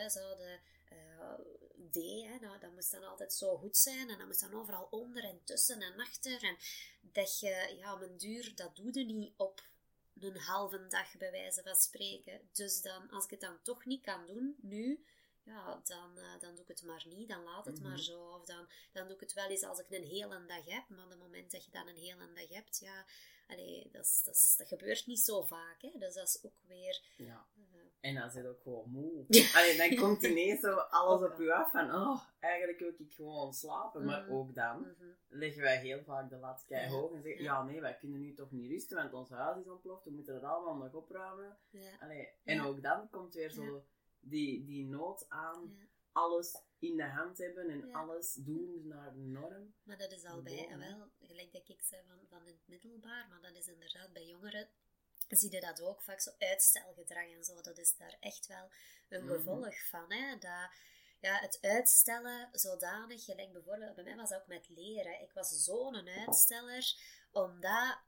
deed, 1.91 2.25
hè, 2.25 2.39
nou, 2.41 2.59
dat 2.59 2.73
moest 2.73 2.91
dan 2.91 3.05
altijd 3.05 3.33
zo 3.33 3.57
goed 3.57 3.77
zijn 3.77 4.11
en 4.11 4.19
dat 4.19 4.27
moest 4.27 4.41
dan 4.41 4.55
overal 4.55 4.89
onder 4.91 5.25
en 5.25 5.41
tussen 5.45 5.81
en 5.83 6.01
achter. 6.01 6.43
En 6.43 6.57
dat 7.01 7.41
je, 7.41 7.75
ja, 7.79 7.97
mijn 7.97 8.17
duur, 8.17 8.53
dat 8.55 8.77
doe 8.77 8.99
je 8.99 9.05
niet 9.05 9.33
op 9.37 9.63
een 10.21 10.39
halve 10.39 10.87
dag, 10.87 11.17
bij 11.17 11.31
wijze 11.31 11.63
van 11.63 11.75
spreken. 11.75 12.49
Dus 12.53 12.83
dan, 12.83 13.11
als 13.11 13.25
ik 13.25 13.31
het 13.31 13.41
dan 13.41 13.63
toch 13.63 13.85
niet 13.85 14.03
kan 14.03 14.27
doen, 14.27 14.57
nu, 14.61 15.05
ja, 15.49 15.81
dan, 15.85 16.19
eh, 16.19 16.41
dan 16.41 16.55
doe 16.55 16.63
ik 16.63 16.69
het 16.69 16.83
maar 16.83 17.05
niet, 17.09 17.29
dan 17.29 17.43
laat 17.43 17.65
het 17.67 17.79
Mhm. 17.81 17.89
maar 17.89 17.99
zo. 17.99 18.21
Of 18.21 18.45
dan, 18.45 18.69
dan 18.93 19.05
doe 19.07 19.15
ik 19.15 19.21
het 19.21 19.33
wel 19.33 19.49
eens 19.49 19.63
als 19.65 19.79
ik 19.79 19.91
een 19.91 20.05
hele 20.05 20.47
dag 20.47 20.65
heb, 20.65 20.89
maar 20.89 21.05
op 21.05 21.11
het 21.11 21.19
moment 21.19 21.51
dat 21.51 21.65
je 21.65 21.71
dan 21.71 21.89
een 21.89 21.97
hele 21.97 22.33
dag 22.35 22.49
hebt, 22.49 22.79
ja, 22.79 23.05
allee, 23.47 23.89
dat, 23.93 24.21
dat, 24.25 24.55
dat 24.59 24.69
gebeurt 24.69 25.07
niet 25.07 25.21
zo 25.21 25.43
vaak, 25.43 25.83
hè. 25.83 25.91
Dus 25.99 26.15
dat 26.15 26.29
is 26.29 26.39
ook 26.45 26.53
weer... 26.67 27.03
Ja. 27.17 27.47
eh, 27.73 27.79
En 28.01 28.15
dan 28.15 28.31
zit 28.31 28.47
ook 28.47 28.63
gewoon 28.63 28.91
moe. 28.91 29.25
Allee, 29.57 29.77
dan 29.77 29.95
komt 29.97 30.23
ineens 30.23 30.61
zo 30.61 30.75
alles 30.77 31.31
op 31.31 31.39
u 31.39 31.51
af 31.51 31.71
van, 31.71 31.95
oh, 31.95 32.23
eigenlijk 32.39 32.79
wil 32.79 32.93
ik 32.99 33.13
gewoon 33.13 33.53
slapen. 33.55 34.05
Maar 34.05 34.23
Mhm. 34.23 34.33
ook 34.33 34.55
dan 34.55 34.81
mhm. 34.81 35.05
leggen 35.29 35.63
wij 35.63 35.79
heel 35.79 36.03
vaak 36.05 36.31
de 36.31 36.37
lat 36.37 36.65
kei 36.67 36.89
hoog 36.91 37.13
en 37.13 37.23
zeggen, 37.23 37.43
Ja. 37.43 37.53
ja 37.53 37.63
nee, 37.63 37.81
wij 37.81 37.97
kunnen 37.97 38.21
nu 38.21 38.35
toch 38.35 38.51
niet 38.51 38.71
rusten, 38.71 38.97
want 38.97 39.13
ons 39.13 39.31
huis 39.31 39.59
is 39.65 39.69
ontploft, 39.71 40.05
we 40.05 40.11
moeten 40.11 40.35
het 40.35 40.43
allemaal 40.43 40.75
nog 40.77 40.95
opruimen. 40.95 41.59
ja, 41.71 41.97
Allee, 42.01 42.29
en 42.45 42.61
ook 42.63 42.83
dan 42.83 43.11
komt 43.11 43.35
weer 43.35 43.51
zo. 43.51 43.85
Die, 44.21 44.65
die 44.65 44.85
nood 44.87 45.25
aan 45.29 45.75
ja. 45.77 45.85
alles 46.13 46.57
in 46.79 46.97
de 46.97 47.05
hand 47.09 47.39
hebben 47.39 47.71
en 47.71 47.87
Ja. 47.87 47.99
alles 47.99 48.35
doen 48.35 48.87
naar 48.89 49.13
de 49.13 49.19
norm. 49.21 49.75
Maar 49.83 49.99
dat 49.99 50.13
is 50.13 50.25
al 50.25 50.43
bij, 50.43 50.77
wel, 50.79 51.11
gelijk 51.21 51.53
dat 51.53 51.69
ik 51.69 51.83
zei 51.83 52.03
van, 52.07 52.19
van 52.29 52.47
het 52.47 52.59
middelbaar, 52.67 53.29
maar 53.29 53.43
dat 53.43 53.55
is 53.55 53.67
inderdaad 53.67 54.13
bij 54.13 54.27
jongeren, 54.27 54.69
zie 55.29 55.53
je 55.53 55.61
dat 55.61 55.81
ook 55.83 56.03
vaak, 56.03 56.21
zo 56.21 56.31
uitstelgedrag 56.39 57.29
en 57.31 57.45
zo, 57.45 57.61
dat 57.61 57.79
is 57.79 57.97
daar 57.97 58.17
echt 58.21 58.47
wel 58.47 58.71
een 59.09 59.25
Mhm. 59.25 59.35
gevolg 59.35 59.89
van, 59.89 60.13
hè, 60.13 60.33
dat, 60.39 60.71
ja, 61.21 61.39
het 61.41 61.59
uitstellen 61.61 62.49
zodanig, 62.53 63.25
gelijk 63.25 63.53
bijvoorbeeld, 63.53 63.95
bij 63.95 64.05
mij 64.05 64.17
was 64.17 64.29
dat 64.29 64.41
ook 64.41 64.47
met 64.47 64.69
leren. 64.69 65.21
Ik 65.21 65.33
was 65.33 65.49
zo'n 65.65 66.09
uitsteller, 66.09 66.95
omdat 67.33 67.99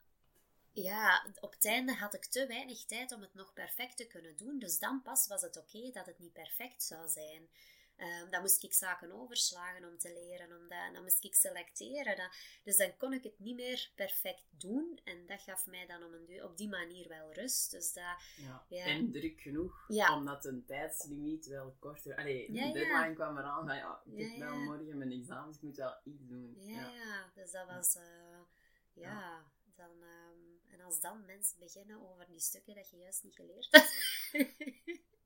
ja, 0.83 1.27
op 1.41 1.53
het 1.53 1.65
einde 1.65 1.93
had 1.95 2.15
ik 2.15 2.25
te 2.25 2.47
weinig 2.47 2.85
tijd 2.85 3.13
om 3.13 3.21
het 3.21 3.35
nog 3.35 3.53
perfect 3.53 3.97
te 3.97 4.07
kunnen 4.07 4.37
doen. 4.37 4.59
Dus 4.59 4.79
dan 4.79 5.03
pas 5.03 5.27
was 5.27 5.41
het 5.43 5.57
oké 5.57 5.91
dat 5.93 6.07
het 6.07 6.19
niet 6.19 6.33
perfect 6.33 6.83
zou 6.83 7.09
zijn. 7.09 7.49
Um, 8.23 8.31
dan 8.31 8.41
moest 8.41 8.63
ik 8.63 8.73
zaken 8.75 9.13
overslagen 9.13 9.85
om 9.89 9.99
te 9.99 10.13
leren, 10.13 10.57
om 10.61 10.69
dat, 10.69 10.93
dan 10.95 11.03
moest 11.03 11.25
ik 11.25 11.35
selecteren. 11.35 12.17
Dat, 12.17 12.31
dus 12.65 12.77
dan 12.77 12.97
kon 12.97 13.13
ik 13.13 13.23
het 13.23 13.39
niet 13.39 13.57
meer 13.57 13.91
perfect 13.95 14.45
doen. 14.51 15.01
En 15.05 15.27
dat 15.27 15.41
gaf 15.41 15.67
mij 15.67 15.87
dan 15.87 16.03
om 16.05 16.15
een, 16.15 16.45
op 16.45 16.57
die 16.57 16.69
manier 16.69 17.09
wel 17.09 17.33
rust. 17.33 17.71
Dus 17.71 17.93
dat, 17.93 18.05
Ja. 18.37 18.65
Ja. 18.69 18.85
En 18.85 19.13
druk 19.13 19.41
genoeg, 19.41 19.85
Ja. 19.89 20.17
omdat 20.17 20.45
een 20.45 20.65
tijdslimiet 20.67 21.47
wel 21.47 21.77
korter... 21.79 22.17
Allee, 22.17 22.53
Ja, 22.53 22.67
de 22.67 22.73
deadline 22.73 23.15
kwam 23.15 23.39
eraan 23.39 23.67
van, 23.67 23.77
ja, 23.77 24.03
ik 24.05 24.19
heb 24.19 24.31
Ja, 24.31 24.39
wel 24.39 24.57
morgen 24.57 24.99
mijn 24.99 25.13
examens, 25.13 25.57
ik 25.57 25.63
moet 25.63 25.77
wel 25.77 25.95
iets 26.05 26.27
doen. 26.27 26.55
ja, 26.59 27.31
dus 27.35 27.51
dat 27.51 27.67
was... 27.67 27.95
eh, 27.97 28.39
ja, 28.93 29.45
dan... 29.77 29.91
ehm, 30.03 30.40
als 30.91 31.01
dan 31.01 31.25
mensen 31.25 31.59
beginnen 31.59 32.11
over 32.11 32.27
die 32.27 32.41
stukken 32.41 32.75
dat 32.75 32.91
je 32.91 32.97
juist 32.97 33.25
niet 33.25 33.35
geleerd 33.35 33.69
hebt... 33.71 33.89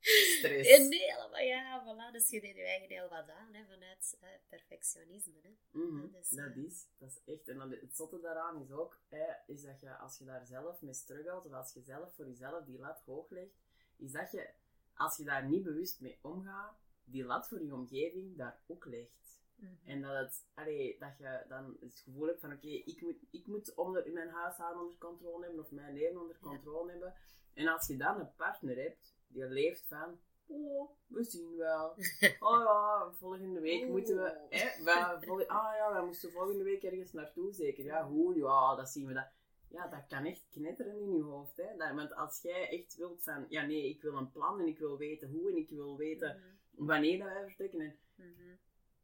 Stress. 0.00 0.68
En 0.70 0.88
nee, 0.88 1.12
helemaal, 1.12 1.40
ja, 1.40 1.82
voilà. 1.84 2.12
Dus 2.12 2.30
je 2.30 2.40
deed 2.40 2.56
je 2.56 2.62
eigen 2.62 2.88
heel 2.88 3.08
wat 3.08 3.30
aan, 3.30 3.54
hè, 3.54 3.64
vanuit 3.64 4.16
eh, 4.20 4.28
perfectionisme, 4.48 5.40
hè. 5.42 5.56
Mhm, 5.70 6.12
Dat 6.12 6.22
is, 6.22 6.28
dat 6.30 6.50
eh, 6.50 6.64
is, 6.64 6.86
dat 6.98 7.10
is 7.10 7.34
echt. 7.34 7.48
En 7.48 7.58
dan 7.58 7.70
het 7.70 7.96
zotte 7.96 8.20
daaraan 8.20 8.62
is 8.62 8.70
ook, 8.70 9.00
hè, 9.08 9.32
is 9.46 9.62
dat 9.62 9.80
je 9.80 9.96
als 9.96 10.18
je 10.18 10.24
daar 10.24 10.46
zelf 10.46 10.82
mee 10.82 10.94
struggelt, 10.94 11.46
of 11.46 11.52
als 11.52 11.72
je 11.72 11.82
zelf 11.82 12.14
voor 12.14 12.26
jezelf 12.26 12.64
die 12.64 12.78
lat 12.78 13.02
hoog 13.04 13.30
legt, 13.30 13.54
is 13.96 14.12
dat 14.12 14.30
je, 14.30 14.50
als 14.94 15.16
je 15.16 15.24
daar 15.24 15.48
niet 15.48 15.62
bewust 15.62 16.00
mee 16.00 16.18
omgaat, 16.22 16.76
die 17.04 17.24
lat 17.24 17.48
voor 17.48 17.62
je 17.62 17.74
omgeving 17.74 18.36
daar 18.36 18.60
ook 18.66 18.84
legt. 18.84 19.33
Mhm. 19.64 19.90
En 19.90 20.02
dat, 20.02 20.12
het, 20.16 20.46
allee, 20.54 20.96
dat 20.98 21.18
je 21.18 21.44
dan 21.48 21.76
het 21.80 22.00
gevoel 22.04 22.26
hebt 22.26 22.40
van, 22.40 22.52
oké, 22.52 22.66
ik, 22.68 23.00
moet, 23.00 23.16
ik 23.30 23.46
moet 23.46 23.74
onder, 23.74 24.12
mijn 24.12 24.28
huishouden 24.28 24.82
onder 24.82 24.98
controle 24.98 25.44
hebben, 25.44 25.64
of 25.64 25.70
mijn 25.70 25.94
leven 25.94 26.20
onder 26.20 26.36
Ja. 26.40 26.48
controle 26.48 26.90
hebben. 26.90 27.14
En 27.54 27.68
als 27.68 27.86
je 27.86 27.96
dan 27.96 28.20
een 28.20 28.34
partner 28.36 28.76
hebt, 28.76 29.14
die 29.26 29.44
leeft 29.46 29.86
van, 29.88 30.18
oh, 30.46 30.90
we 31.06 31.24
zien 31.24 31.56
wel. 31.56 31.94
Oh 32.48 32.62
ja, 32.64 33.10
volgende 33.12 33.60
week 33.60 33.88
moeten 33.88 34.16
we, 34.16 34.46
hè, 34.50 34.84
we, 34.84 35.48
ah 35.48 35.74
ja, 35.76 36.00
we 36.00 36.06
moesten 36.06 36.32
volgende 36.32 36.64
week 36.64 36.82
ergens 36.82 37.12
naartoe, 37.12 37.52
zeker. 37.52 37.84
Ja, 37.84 38.08
hoe, 38.08 38.34
ja, 38.36 38.74
dat 38.74 38.88
zien 38.88 39.06
we. 39.06 39.12
Dat, 39.12 39.28
ja, 39.68 39.88
dat 39.88 40.06
kan 40.08 40.24
echt 40.24 40.46
knetteren 40.50 40.98
in 41.00 41.14
je 41.16 41.22
hoofd. 41.22 41.56
Hè. 41.56 41.76
Dat, 41.76 41.94
want 41.94 42.14
als 42.14 42.42
jij 42.42 42.68
echt 42.68 42.96
wilt 42.96 43.22
van, 43.22 43.46
ja 43.48 43.66
nee, 43.66 43.88
ik 43.88 44.02
wil 44.02 44.16
een 44.16 44.30
plan 44.30 44.60
en 44.60 44.66
ik 44.66 44.78
wil 44.78 44.98
weten 44.98 45.28
hoe 45.30 45.50
en 45.50 45.56
ik 45.56 45.70
wil 45.70 45.96
weten 45.96 46.36
Mhm. 46.36 46.86
wanneer 46.86 47.18
dat 47.18 47.28
wij 47.28 47.44
vertrekken. 47.46 47.80
En 47.80 47.98
Mhm. 48.16 48.54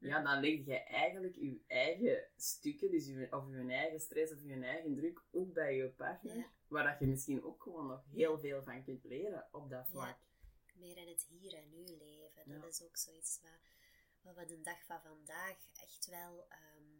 Ja, 0.00 0.22
dan 0.22 0.40
leg 0.40 0.64
je 0.66 0.78
eigenlijk 0.78 1.34
je 1.34 1.60
eigen 1.66 2.24
stukken, 2.36 2.90
dus 2.90 3.06
je, 3.06 3.28
of 3.30 3.48
je 3.48 3.66
eigen 3.72 4.00
stress 4.00 4.32
of 4.32 4.42
je 4.42 4.60
eigen 4.64 4.94
druk, 4.94 5.20
ook 5.30 5.52
bij 5.52 5.76
je 5.76 5.88
partner. 5.88 6.36
Ja. 6.36 6.50
Waar 6.68 6.84
dat 6.84 6.98
je 6.98 7.06
misschien 7.06 7.44
ook 7.44 7.62
gewoon 7.62 7.86
nog 7.86 8.04
heel 8.12 8.38
veel 8.38 8.62
van 8.62 8.84
kunt 8.84 9.04
leren 9.04 9.48
op 9.52 9.70
dat 9.70 9.88
vlak. 9.88 10.18
Meer 10.74 10.96
in 10.96 11.08
het 11.08 11.22
hier 11.22 11.54
en 11.54 11.70
nu 11.70 11.84
leven. 11.84 12.42
Dat 12.48 12.62
Ja. 12.62 12.66
is 12.66 12.82
ook 12.82 12.96
zoiets 12.96 13.40
wat, 13.42 13.60
wat 14.22 14.34
we 14.34 14.44
de 14.56 14.60
dag 14.60 14.84
van 14.84 15.00
vandaag 15.02 15.56
echt 15.74 16.06
wel 16.06 16.46
ehm, 16.48 16.98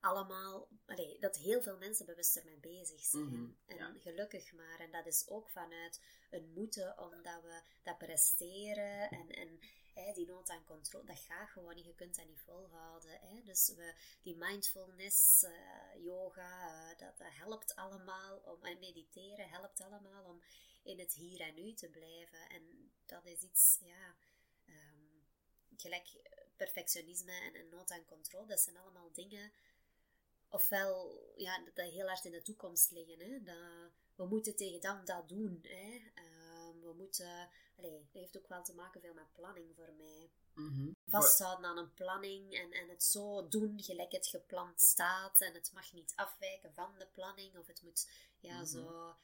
allemaal... 0.00 0.68
Allee, 0.86 1.18
dat 1.20 1.36
heel 1.36 1.62
veel 1.62 1.78
mensen 1.78 2.06
bewust 2.06 2.36
ermee 2.36 2.58
bezig 2.58 3.00
zijn. 3.04 3.24
Mhm, 3.24 3.50
En 3.66 3.76
ja. 3.76 3.92
gelukkig 3.98 4.52
maar. 4.52 4.80
En 4.80 4.90
dat 4.90 5.06
is 5.06 5.28
ook 5.28 5.48
vanuit 5.48 6.02
een 6.30 6.52
moeten, 6.54 6.98
omdat 6.98 7.42
we 7.42 7.60
dat 7.82 7.98
presteren 7.98 9.10
en... 9.10 9.28
en 9.30 9.58
die 10.14 10.26
nood 10.26 10.48
aan 10.48 10.64
controle, 10.64 11.04
dat 11.04 11.18
gaat 11.18 11.48
gewoon 11.48 11.74
niet. 11.74 11.84
Je 11.84 11.94
kunt 11.94 12.16
dat 12.16 12.26
niet 12.26 12.40
volhouden. 12.40 13.20
Hè? 13.20 13.42
Dus 13.42 13.72
we, 13.76 13.94
die 14.22 14.36
mindfulness, 14.36 15.42
eh, 15.42 16.04
yoga, 16.04 16.90
eh, 16.90 16.98
dat, 16.98 17.14
helpt 17.18 17.74
allemaal 17.74 18.38
om, 18.38 18.64
en 18.64 18.78
mediteren 18.78 19.48
helpt 19.48 19.80
allemaal 19.80 20.24
om 20.24 20.42
in 20.82 20.98
het 20.98 21.12
hier 21.12 21.40
en 21.40 21.54
nu 21.54 21.72
te 21.72 21.88
blijven. 21.88 22.48
En 22.48 22.92
dat 23.06 23.24
is 23.24 23.42
iets, 23.42 23.78
ja, 23.80 24.14
ehm, 24.64 25.06
gelijk 25.76 26.06
perfectionisme 26.56 27.32
en, 27.32 27.68
nood 27.68 27.90
aan 27.90 28.04
controle, 28.04 28.46
dat 28.46 28.60
zijn 28.60 28.76
allemaal 28.76 29.12
dingen, 29.12 29.52
ofwel, 30.48 31.22
ja, 31.36 31.64
dat, 31.64 31.74
dat 31.74 31.90
heel 31.90 32.06
hard 32.06 32.24
in 32.24 32.32
de 32.32 32.42
toekomst 32.42 32.90
liggen. 32.90 33.20
Hè? 33.20 33.42
Dat, 33.42 33.92
we 34.14 34.26
moeten 34.26 34.56
tegen 34.56 34.80
dan 34.80 35.04
dat 35.04 35.28
doen. 35.28 35.58
Hè? 35.62 36.00
Ehm, 36.14 36.37
we 36.88 36.94
moeten, 36.94 37.48
allee, 37.76 37.90
dat 37.90 38.12
heeft 38.12 38.36
ook 38.38 38.48
wel 38.48 38.62
te 38.64 38.74
maken 38.74 39.00
veel 39.00 39.14
met 39.14 39.32
planning 39.32 39.74
voor 39.74 39.92
mij 39.98 40.30
Mhm. 40.54 40.90
vasthouden 41.06 41.66
aan 41.66 41.78
een 41.78 41.94
planning 41.94 42.54
en, 42.54 42.72
en 42.72 42.88
het 42.88 43.02
zo 43.02 43.48
doen 43.48 43.82
gelijk 43.82 44.12
het 44.12 44.26
gepland 44.26 44.80
staat 44.80 45.40
en 45.40 45.54
het 45.54 45.72
mag 45.72 45.92
niet 45.92 46.12
afwijken 46.16 46.74
van 46.74 46.94
de 46.98 47.06
planning 47.06 47.56
of 47.56 47.66
het 47.66 47.82
moet 47.82 48.10
ja 48.40 48.56
Mhm. 48.56 48.66
zo 48.66 49.14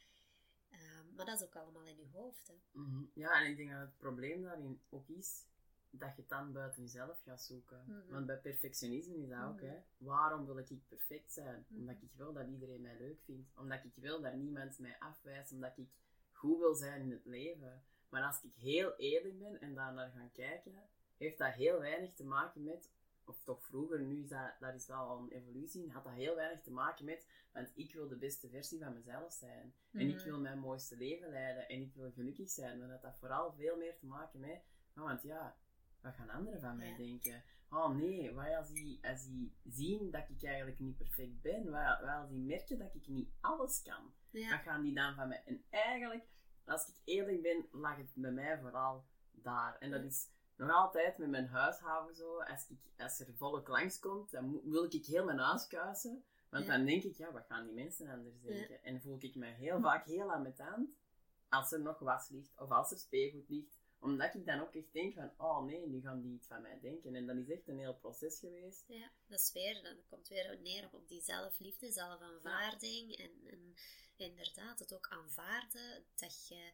ehm, 0.71 1.15
maar 1.15 1.27
dat 1.27 1.41
is 1.41 1.47
ook 1.47 1.57
allemaal 1.57 1.85
in 1.87 1.97
je 1.97 2.07
hoofd 2.13 2.47
hè. 2.49 2.55
Mhm. 2.71 3.05
Ja, 3.15 3.41
en 3.43 3.51
ik 3.51 3.57
denk 3.57 3.71
dat 3.71 3.81
het 3.81 3.97
probleem 3.97 4.43
daarin 4.43 4.81
ook 4.91 5.09
is 5.09 5.45
dat 5.91 6.09
je 6.15 6.21
het 6.21 6.29
dan 6.31 6.53
buiten 6.53 6.83
jezelf 6.83 7.23
gaat 7.23 7.43
zoeken. 7.43 8.05
Want 8.09 8.27
bij 8.27 8.39
perfectionisme 8.39 9.17
is 9.17 9.29
dat 9.29 9.43
ook, 9.45 9.61
hè. 9.61 9.83
Waarom 9.97 10.47
wil 10.47 10.59
ik 10.59 10.89
perfect 10.89 11.33
zijn? 11.33 11.67
Omdat 11.71 11.97
ik 12.03 12.11
wil 12.17 12.33
dat 12.33 12.47
iedereen 12.49 12.81
mij 12.81 12.97
leuk 12.99 13.21
vindt. 13.25 13.51
Omdat 13.57 13.85
ik 13.85 13.93
wil 13.95 14.21
dat 14.21 14.35
niemand 14.35 14.79
mij 14.79 14.99
afwijst. 14.99 15.53
Omdat 15.53 15.77
ik 15.77 15.89
goed 16.35 16.59
wil 16.59 16.75
zijn 16.75 17.01
in 17.01 17.11
het 17.11 17.25
leven. 17.25 17.83
Maar 18.09 18.23
als 18.23 18.43
ik 18.43 18.55
heel 18.55 18.97
eerlijk 18.97 19.39
ben 19.39 19.61
en 19.61 19.75
daar 19.75 19.93
naar 19.93 20.11
ga 20.11 20.29
kijken, 20.33 20.75
heeft 21.17 21.39
dat 21.39 21.53
heel 21.53 21.79
weinig 21.81 22.13
te 22.15 22.25
maken 22.25 22.63
met, 22.65 22.91
of 23.25 23.43
toch 23.45 23.63
vroeger, 23.65 24.01
nu 24.03 24.21
is 24.23 24.29
dat, 24.29 24.53
dat 24.61 24.75
is 24.75 24.87
wel 24.87 25.19
een 25.19 25.31
evolutie, 25.31 25.83
in, 25.85 25.91
had 25.91 26.05
dat 26.05 26.13
heel 26.13 26.35
weinig 26.35 26.63
te 26.63 26.71
maken 26.71 27.05
met, 27.05 27.27
want 27.53 27.71
ik 27.75 27.95
wil 27.95 28.09
de 28.09 28.17
beste 28.17 28.49
versie 28.49 28.79
van 28.79 28.93
mezelf 28.95 29.33
zijn. 29.33 29.75
En 29.93 30.09
ik 30.09 30.15
Mhm. 30.15 30.25
wil 30.25 30.41
mijn 30.41 30.59
mooiste 30.59 30.97
leven 30.97 31.31
leiden 31.31 31.69
en 31.69 31.81
ik 31.81 31.95
wil 31.95 32.11
gelukkig 32.13 32.51
zijn. 32.51 32.79
Maar 32.79 32.89
dat 32.89 33.03
had 33.03 33.17
vooral 33.19 33.53
veel 33.53 33.77
meer 33.77 33.97
te 33.99 34.07
maken 34.07 34.41
met, 34.41 34.63
oh, 34.97 35.03
want 35.05 35.23
ja, 35.23 35.57
wat 36.01 36.15
gaan 36.15 36.31
anderen 36.31 36.61
van 36.61 36.77
mij 36.77 36.89
Ja. 36.91 36.97
denken? 36.97 37.43
Oh 37.71 37.89
nee, 37.97 38.33
wat 38.35 38.55
als 38.55 38.71
die, 38.73 38.99
als 39.09 39.25
die 39.27 39.53
zien 39.65 40.11
dat 40.11 40.29
ik 40.29 40.43
eigenlijk 40.45 40.79
niet 40.79 40.97
perfect 40.97 41.41
ben? 41.41 41.71
Wat, 41.71 42.01
wat 42.01 42.09
als 42.09 42.29
die 42.29 42.39
merken 42.39 42.79
dat 42.79 42.95
ik 42.95 43.07
niet 43.07 43.31
alles 43.41 43.83
kan? 43.83 44.13
Wat 44.43 44.43
ja 44.43 44.57
gaan 44.57 44.83
die 44.83 44.95
dan 44.95 45.15
van 45.15 45.29
mij? 45.29 45.43
En 45.45 45.65
eigenlijk, 45.71 46.25
als 46.65 46.89
ik 46.89 46.95
eerlijk 47.05 47.43
ben, 47.43 47.69
lag 47.73 47.97
het 47.97 48.11
bij 48.15 48.31
mij 48.31 48.59
vooral 48.59 49.05
daar. 49.31 49.79
En 49.79 49.91
dat 49.91 50.01
Ja. 50.01 50.07
is 50.07 50.29
nog 50.57 50.71
altijd 50.71 51.19
met 51.19 51.29
mijn 51.29 51.47
huishouden 51.47 52.15
zo. 52.15 52.41
Als, 52.41 52.69
ik, 52.69 52.79
als 52.99 53.21
er 53.21 53.35
volle 53.35 53.63
klanks 53.63 53.99
komt, 53.99 54.31
dan 54.31 54.61
wil 54.65 54.85
ik 54.85 55.05
heel 55.07 55.25
mijn 55.25 55.39
huis 55.39 55.67
kuisen. 55.67 56.25
Want 56.51 56.67
Ja. 56.67 56.77
dan 56.77 56.87
denk 56.87 57.03
ik, 57.03 57.17
ja, 57.17 57.33
wat 57.33 57.47
gaan 57.47 57.65
die 57.65 57.75
mensen 57.75 58.09
anders 58.09 58.41
denken? 58.41 58.83
En 58.83 59.01
voel 59.03 59.17
ik 59.21 59.35
me 59.35 59.47
heel 59.47 59.81
vaak 59.81 60.05
heel 60.07 60.33
ambetant 60.33 60.97
als 61.49 61.73
er 61.73 61.81
nog 61.81 61.99
was 61.99 62.29
ligt 62.29 62.61
of 62.61 62.71
als 62.71 62.91
er 62.91 62.99
speelgoed 62.99 63.49
ligt. 63.49 63.79
Omdat 63.99 64.35
ik 64.35 64.47
dan 64.47 64.61
ook 64.61 64.75
echt 64.75 64.93
denk 64.93 65.15
van, 65.15 65.31
oh 65.37 65.65
nee, 65.65 65.87
nu 65.89 66.01
gaan 66.01 66.21
die 66.23 66.35
iets 66.35 66.47
van 66.47 66.63
mij 66.63 66.79
denken. 66.81 67.15
En 67.15 67.27
dat 67.27 67.37
is 67.37 67.49
echt 67.51 67.69
een 67.69 67.79
heel 67.79 67.95
proces 67.95 68.39
geweest. 68.39 68.85
ja 68.87 69.11
dat 69.27 69.41
is 69.41 69.53
weer 69.53 69.83
dan 69.83 69.97
komt 70.09 70.29
weer 70.29 70.59
neer 70.63 70.85
op, 70.85 70.95
op 70.95 71.09
die 71.09 71.21
zelfliefde 71.23 71.93
zelfaanvaarding 71.93 73.17
en, 73.17 73.31
en 73.47 73.75
inderdaad 74.17 74.79
het 74.79 74.95
ook 74.95 75.09
aanvaarden 75.09 76.05
dat 76.15 76.49
je 76.49 76.73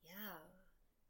ja 0.00 0.56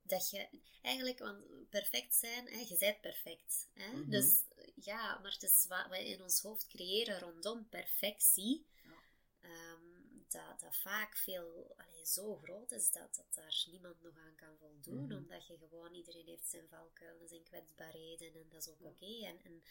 dat 0.03 0.31
je 0.31 0.49
eigenlijk, 0.83 1.19
want 1.19 1.69
perfect 1.71 2.15
zijn, 2.15 2.47
hè, 2.47 2.59
je 2.69 2.77
bent 2.79 3.01
perfect. 3.01 3.69
Hè? 3.73 3.93
Mhm. 3.93 4.11
Dus 4.11 4.45
ja, 4.75 5.19
maar 5.19 5.33
het 5.33 5.43
is 5.43 5.67
wat 5.69 5.87
we 5.89 6.09
in 6.09 6.23
ons 6.23 6.41
hoofd 6.41 6.67
creëren 6.67 7.21
rondom 7.21 7.69
perfectie, 7.69 8.67
Ja. 8.85 8.93
ehm, 9.41 9.83
dat, 10.29 10.61
dat 10.61 10.77
vaak 10.77 11.17
veel, 11.17 11.75
allee, 11.77 12.07
zo 12.07 12.37
groot 12.37 12.71
is 12.73 12.91
dat, 12.91 13.15
dat 13.15 13.35
daar 13.35 13.65
niemand 13.71 14.03
nog 14.03 14.17
aan 14.19 14.35
kan 14.35 14.57
voldoen, 14.59 15.05
Mhm. 15.05 15.17
omdat 15.17 15.47
je 15.47 15.59
gewoon, 15.59 15.95
iedereen 15.95 16.27
heeft 16.27 16.49
zijn 16.51 16.69
valkuilen, 16.69 17.29
zijn 17.29 17.43
kwetsbaarheden 17.43 18.35
en 18.35 18.49
dat 18.49 18.63
is 18.63 18.69
ook 18.69 18.81
Ja. 18.81 18.89
oké. 18.89 19.27
En, 19.27 19.43
en 19.45 19.63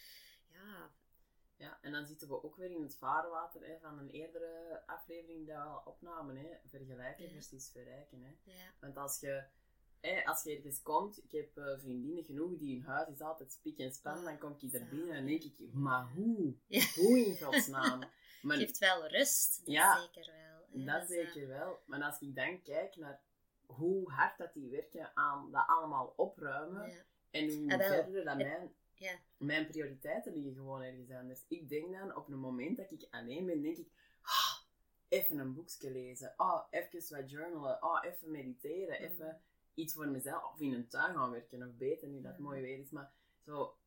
ja, 0.47 0.91
Ja, 1.57 1.77
en 1.81 1.91
dan 1.91 2.05
zitten 2.05 2.27
we 2.27 2.43
ook 2.43 2.55
weer 2.55 2.71
in 2.71 2.81
het 2.81 2.97
vaarwater 2.97 3.65
hè, 3.67 3.77
van 3.79 3.99
een 3.99 4.09
eerdere 4.09 4.83
aflevering 4.85 5.37
die 5.37 5.45
we 5.47 5.57
al 5.59 5.81
opnamen. 5.85 6.35
Hè. 6.35 6.47
Vergelijken 6.65 7.25
Ja. 7.25 7.31
versus 7.31 7.69
verrijken. 7.71 8.23
Hè. 8.23 8.51
ja, 8.51 8.73
Want 8.79 8.97
als 8.97 9.19
je, 9.19 9.43
hè, 10.01 10.25
als 10.25 10.43
je 10.43 10.55
ergens 10.55 10.81
komt, 10.81 11.23
ik 11.23 11.31
heb 11.31 11.57
eh, 11.57 11.79
vriendinnen 11.79 12.23
genoeg 12.23 12.57
die 12.57 12.75
hun 12.75 12.85
huis 12.85 13.07
is 13.07 13.21
altijd 13.21 13.51
spik 13.51 13.77
en 13.77 13.93
span, 13.93 14.17
Ah, 14.17 14.23
dan 14.23 14.37
kom 14.37 14.55
ik 14.59 14.73
er 14.73 14.87
binnen 14.87 15.15
en 15.15 15.25
denk 15.25 15.43
ik, 15.43 15.73
maar 15.73 16.07
hoe? 16.15 16.53
Ja. 16.67 16.85
Hoe 16.95 17.25
in 17.25 17.37
godsnaam? 17.37 18.01
Maar 18.41 18.57
geeft 18.57 18.77
wel 18.77 19.07
rust, 19.07 19.57
dat 19.65 19.73
Ja, 19.73 19.99
zeker 20.01 20.31
wel. 20.33 20.85
dat 20.85 21.07
Dus, 21.07 21.17
eh, 21.17 21.25
zeker 21.25 21.47
wel. 21.47 21.79
Maar 21.85 22.03
als 22.03 22.19
ik 22.19 22.35
dan 22.35 22.61
kijk 22.61 22.95
naar 22.95 23.21
hoe 23.65 24.11
hard 24.11 24.37
dat 24.37 24.53
die 24.53 24.69
werken 24.69 25.11
aan 25.15 25.51
dat 25.51 25.63
allemaal 25.67 26.13
opruimen, 26.15 27.05
en 27.31 27.49
hoe 27.49 27.71
Ah, 27.73 27.79
verder 27.87 28.23
dat 28.25 28.37
mijn, 28.37 28.75
ja, 28.99 29.19
mijn 29.37 29.67
prioriteiten 29.67 30.33
liggen 30.33 30.53
gewoon 30.53 30.81
ergens 30.81 31.11
anders. 31.11 31.43
Ik 31.47 31.69
denk 31.69 31.91
dan, 31.91 32.15
op 32.15 32.27
een 32.29 32.39
moment 32.39 32.77
dat 32.77 32.91
ik 32.91 33.07
alleen 33.11 33.45
ben, 33.45 33.61
denk 33.61 33.77
ik, 33.77 33.87
ah, 34.21 34.57
even 35.07 35.37
een 35.37 35.53
boekje 35.53 35.91
lezen, 35.91 36.33
ah, 36.35 36.63
even 36.69 37.15
wat 37.17 37.29
journalen, 37.29 37.79
ah, 37.79 38.05
even 38.05 38.31
mediteren, 38.31 38.95
Mhm. 39.01 39.03
even 39.11 39.41
iets 39.73 39.93
voor 39.93 40.07
mezelf, 40.07 40.43
of 40.53 40.59
in 40.59 40.73
een 40.73 40.87
tuin 40.87 41.15
gaan 41.15 41.31
werken, 41.31 41.67
of 41.67 41.75
beter, 41.75 42.07
nu 42.07 42.21
dat 42.21 42.33
Mhm. 42.33 42.41
mooi 42.41 42.61
weer 42.61 42.79
is, 42.79 42.89
maar 42.89 43.11
Zo, 43.45 43.77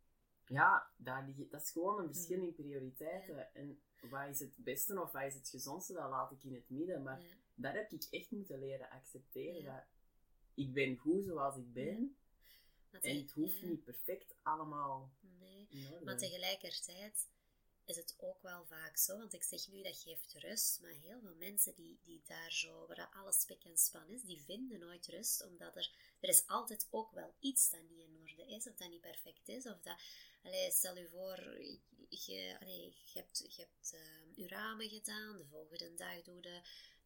ja, 0.46 0.90
daar 0.96 1.24
ligt, 1.26 1.50
dat 1.50 1.62
is 1.62 1.70
gewoon 1.70 1.98
een 1.98 2.06
verschil 2.14 2.42
in 2.42 2.54
prioriteiten. 2.54 3.54
En 3.54 3.80
wat 4.10 4.28
is 4.28 4.38
het 4.40 4.52
beste 4.56 5.00
of 5.00 5.12
wat 5.12 5.22
is 5.22 5.34
het 5.34 5.48
gezondste, 5.48 5.92
dat 5.92 6.10
laat 6.10 6.32
ik 6.32 6.44
in 6.44 6.54
het 6.54 6.70
midden. 6.70 7.02
Maar 7.02 7.22
daar 7.54 7.74
heb 7.74 7.90
ik 7.92 8.06
echt 8.10 8.30
moeten 8.30 8.58
leren 8.58 8.90
accepteren. 8.90 9.64
Dat 9.64 9.84
ik 10.54 10.72
ben 10.72 10.96
goed 10.96 11.24
zoals 11.24 11.56
ik 11.56 11.72
ben. 11.72 12.16
Maar 12.90 13.00
En 13.00 13.16
het 13.16 13.30
hoeft 13.30 13.58
ja, 13.58 13.66
niet 13.66 13.84
perfect 13.84 14.34
allemaal 14.42 15.12
Nee. 15.20 16.00
Maar 16.04 16.18
tegelijkertijd 16.18 17.28
is 17.84 17.96
het 17.96 18.14
ook 18.18 18.42
wel 18.42 18.66
vaak 18.66 18.96
zo, 18.96 19.16
want 19.16 19.32
ik 19.32 19.42
zeg 19.42 19.68
nu 19.68 19.82
dat 19.82 20.02
geeft 20.02 20.34
rust, 20.34 20.80
maar 20.80 20.90
heel 20.90 21.20
veel 21.20 21.34
mensen 21.34 21.74
die, 21.74 21.98
die 22.02 22.22
daar 22.26 22.52
zo, 22.52 22.86
waar 22.86 23.08
alles 23.12 23.40
spek 23.40 23.64
en 23.64 23.78
span 23.78 24.08
is, 24.08 24.22
die 24.22 24.40
vinden 24.40 24.78
nooit 24.78 25.06
rust, 25.06 25.44
omdat 25.44 25.76
er, 25.76 25.90
er 26.20 26.28
is 26.28 26.46
altijd 26.46 26.86
ook 26.90 27.12
wel 27.12 27.34
iets 27.40 27.70
dat 27.70 27.82
niet 27.82 28.00
in 28.00 28.18
orde 28.20 28.46
is, 28.46 28.68
of 28.68 28.74
dat 28.74 28.90
niet 28.90 29.00
perfect 29.00 29.48
is, 29.48 29.66
of 29.66 29.80
dat, 29.80 30.00
allee, 30.42 30.70
stel 30.70 30.96
je 30.96 31.08
voor, 31.08 31.38
je, 32.08 32.56
allee, 32.60 32.96
je 33.04 33.18
hebt, 33.18 33.38
je 33.38 33.62
hebt 33.62 33.92
eh, 33.92 34.36
je 34.36 34.48
ramen 34.48 34.88
gedaan, 34.88 35.36
de 35.36 35.46
volgende 35.46 35.94
dag 35.94 36.22
doe 36.22 36.40
de, 36.40 36.60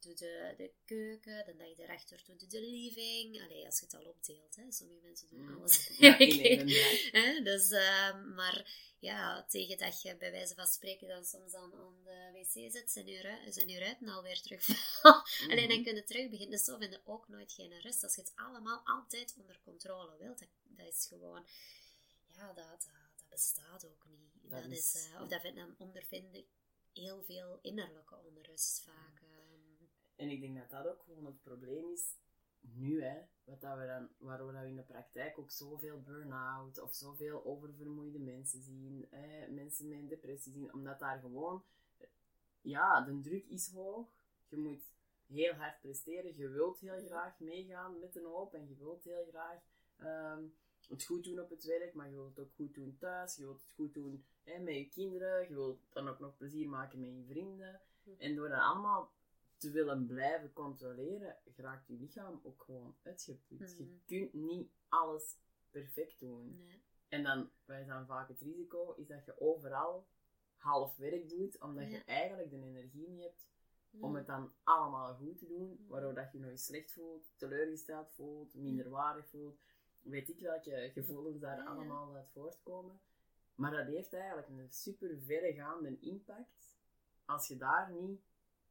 doe 0.05 0.15
de, 0.15 0.55
de 0.57 0.73
keuken, 0.85 1.45
de 1.47 1.57
dag 1.57 1.79
erachter 1.79 2.23
doe 2.27 2.37
je 2.39 2.47
de 2.47 2.61
living, 2.61 3.43
allee, 3.43 3.65
als 3.67 3.79
je 3.79 3.85
het 3.85 3.95
al 3.95 4.05
opdeelt, 4.05 4.57
hè. 4.57 4.73
sommige 4.73 5.01
mensen 5.03 5.29
doen 5.29 5.41
Mm. 5.41 5.57
alles 5.61 5.87
Ja, 5.99 6.19
in. 6.49 6.69
Hè? 7.13 7.41
Dus, 7.43 7.71
ehm, 7.71 8.35
maar 8.35 8.93
ja, 8.99 9.45
tegen 9.49 9.79
dat 9.79 10.03
je 10.03 10.17
bij 10.17 10.31
wijze 10.31 10.55
van 10.55 10.67
spreken 10.67 11.09
dan 11.09 11.25
soms 11.25 11.55
aan, 11.55 11.75
aan 11.75 12.03
de 12.05 12.31
wc 12.33 12.73
zit, 12.73 12.91
zijn 12.91 13.07
je, 13.07 13.47
zijn 13.49 13.69
je 13.69 13.79
ruiten 13.79 14.09
alweer 14.09 14.41
terug. 14.41 14.67
Alleen 15.51 15.69
dan 15.69 15.77
Mhm. 15.77 15.83
kun 15.85 15.95
je 15.95 16.05
terug 16.05 16.29
beginnen. 16.31 16.57
Dus 16.57 16.65
zo 16.65 16.77
vinden 16.79 17.01
ook 17.05 17.29
nooit 17.29 17.53
geen 17.53 17.81
rust. 17.81 18.03
Als 18.03 18.15
je 18.15 18.21
het 18.21 18.33
allemaal 18.35 18.81
altijd 18.85 19.35
onder 19.39 19.61
controle 19.65 20.17
wilt, 20.19 20.39
dat, 20.39 20.49
dat 20.63 20.87
is 20.87 21.07
gewoon, 21.07 21.47
ja, 22.35 22.47
dat, 22.53 22.67
dat, 22.67 22.89
dat 23.17 23.29
bestaat 23.29 23.87
ook 23.87 24.05
niet. 24.09 24.33
Dat 24.43 24.63
Dat, 24.63 24.71
is- 24.73 24.95
is, 24.95 25.07
eh, 25.13 25.21
of 25.23 25.29
dat 25.29 25.43
dan 25.55 25.75
ondervind 25.79 26.35
ik 26.35 26.47
heel 26.93 27.23
veel 27.23 27.59
innerlijke 27.63 28.17
onrust 28.17 28.83
vaak. 28.85 29.21
ehm. 29.21 29.34
En 30.16 30.28
ik 30.28 30.40
denk 30.40 30.59
dat 30.59 30.71
dat 30.71 30.92
ook 30.92 31.02
gewoon 31.02 31.26
het 31.26 31.42
probleem 31.42 31.90
is 31.90 32.16
nu, 32.61 33.02
hè, 33.02 33.21
wat 33.44 33.61
dat 33.61 33.78
we 33.78 33.87
dan, 33.87 34.37
dat 34.38 34.47
we 34.47 34.66
in 34.66 34.76
de 34.76 34.83
praktijk 34.83 35.38
ook 35.38 35.50
zoveel 35.50 36.02
burn-out 36.02 36.80
of 36.80 36.94
zoveel 36.94 37.44
oververmoeide 37.44 38.18
mensen 38.18 38.62
zien, 38.62 39.06
hè, 39.11 39.49
mensen 39.49 39.88
met 39.88 40.09
depressie 40.09 40.52
zien, 40.52 40.73
omdat 40.73 40.99
daar 40.99 41.18
gewoon, 41.18 41.64
ja, 42.61 43.00
de 43.00 43.21
druk 43.21 43.47
is 43.47 43.73
hoog. 43.73 44.09
Je 44.49 44.56
moet 44.56 44.83
heel 45.26 45.52
hard 45.52 45.80
presteren, 45.80 46.37
je 46.37 46.49
wilt 46.49 46.80
heel 46.80 47.06
graag 47.06 47.38
meegaan 47.38 47.99
met 47.99 48.16
een 48.16 48.25
hoop 48.25 48.54
en 48.54 48.68
je 48.68 48.76
wilt 48.76 49.04
heel 49.04 49.26
graag 49.30 49.61
ehm, 49.97 50.42
het 50.88 51.04
goed 51.04 51.25
doen 51.25 51.40
op 51.40 51.50
het 51.50 51.64
werk, 51.64 51.94
maar 51.94 52.09
je 52.09 52.14
wilt 52.14 52.37
het 52.37 52.47
ook 52.47 52.52
goed 52.54 52.75
doen 52.75 52.97
thuis, 52.99 53.37
je 53.37 53.42
wilt 53.44 53.61
het 53.61 53.73
goed 53.75 53.94
doen 53.94 54.25
hè, 54.42 54.59
met 54.59 54.75
je 54.75 54.88
kinderen, 54.88 55.49
je 55.49 55.54
wilt 55.54 55.80
dan 55.92 56.09
ook 56.09 56.18
nog 56.18 56.37
plezier 56.37 56.68
maken 56.68 57.00
met 57.00 57.14
je 57.14 57.25
vrienden. 57.25 57.80
En 58.18 58.35
door 58.35 58.49
dat 58.49 58.61
allemaal 58.61 59.12
te 59.64 59.71
willen 59.71 60.06
blijven 60.06 60.52
controleren, 60.52 61.37
geraakt 61.44 61.87
je 61.87 61.94
lichaam 61.94 62.40
ook 62.42 62.62
gewoon 62.62 62.97
uitgeput. 63.02 63.75
Je 63.78 63.85
Mhm. 63.85 63.94
kunt 64.06 64.33
niet 64.33 64.71
alles 64.88 65.38
perfect 65.71 66.21
doen. 66.21 66.56
Nee. 66.66 66.83
En 67.09 67.23
dan, 67.23 67.50
wat 67.64 67.78
is 67.78 67.87
dan 67.87 68.06
vaak 68.06 68.28
het 68.28 68.40
risico, 68.40 68.92
is 68.92 69.06
dat 69.06 69.25
je 69.25 69.40
overal 69.40 70.06
half 70.56 70.97
werk 70.97 71.28
doet, 71.28 71.61
omdat 71.61 71.90
je 71.90 72.04
eigenlijk 72.04 72.50
de 72.50 72.56
energie 72.62 73.09
niet 73.09 73.23
hebt 73.23 73.47
om 74.00 74.14
het 74.14 74.26
dan 74.26 74.52
allemaal 74.62 75.14
goed 75.14 75.38
te 75.38 75.47
doen, 75.47 75.68
Mhm. 75.80 75.87
waardoor 75.88 76.14
dat 76.14 76.33
je 76.33 76.38
nog 76.38 76.50
eens 76.50 76.64
slecht 76.64 76.92
voelt, 76.92 77.33
teleurgesteld 77.37 78.11
voelt, 78.12 78.54
minderwaardig 78.54 79.26
voelt. 79.28 79.61
Weet 80.00 80.28
ik 80.28 80.40
welke 80.40 80.90
gevoelens 80.94 81.38
daar 81.40 81.56
ja. 81.59 81.64
allemaal 81.64 82.14
uit 82.14 82.30
voortkomen. 82.30 83.00
Maar 83.54 83.71
dat 83.71 83.87
heeft 83.87 84.12
eigenlijk 84.12 84.49
een 84.49 84.71
super 84.73 85.18
verregaande 85.21 85.99
impact 86.00 86.75
als 87.25 87.48
je 87.48 87.57
daar 87.57 87.92
niet 87.92 88.20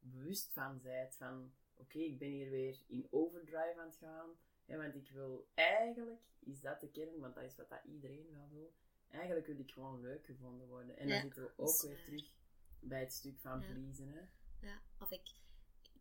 bewust 0.04 0.52
van 0.54 0.82
bent. 0.82 1.16
Van 1.16 1.54
oké, 1.76 1.98
ik 2.00 2.18
ben 2.18 2.30
hier 2.30 2.50
weer 2.50 2.84
in 2.88 3.08
overdrive 3.12 3.76
aan 3.80 3.88
het 3.88 3.98
gaan. 3.98 4.30
Hè, 4.66 4.78
want 4.78 4.96
ik 4.96 5.10
wil 5.10 5.48
eigenlijk, 5.54 6.22
is 6.40 6.62
dat 6.62 6.82
de 6.82 6.90
kern, 6.92 7.20
want 7.20 7.36
dat 7.36 7.44
is 7.44 7.56
wat 7.56 7.70
dat 7.70 7.84
iedereen 7.84 8.32
wel 8.32 8.50
wil. 8.50 8.74
Eigenlijk 9.10 9.48
wil 9.48 9.60
ik 9.60 9.72
gewoon 9.72 10.02
leuk 10.02 10.26
gevonden 10.26 10.68
worden. 10.68 10.98
En 10.98 11.08
Ja, 11.08 11.14
dan 11.14 11.22
zitten 11.22 11.44
we 11.44 11.54
ook 11.56 11.82
weer 11.82 12.04
terug 12.04 12.32
bij 12.80 13.00
het 13.00 13.14
stuk 13.14 13.40
van 13.40 13.62
Ja. 13.62 13.68
pleasen. 13.74 14.08
Hè. 14.14 14.22
Ja, 14.68 14.82
of 15.00 15.12
ik, 15.12 15.30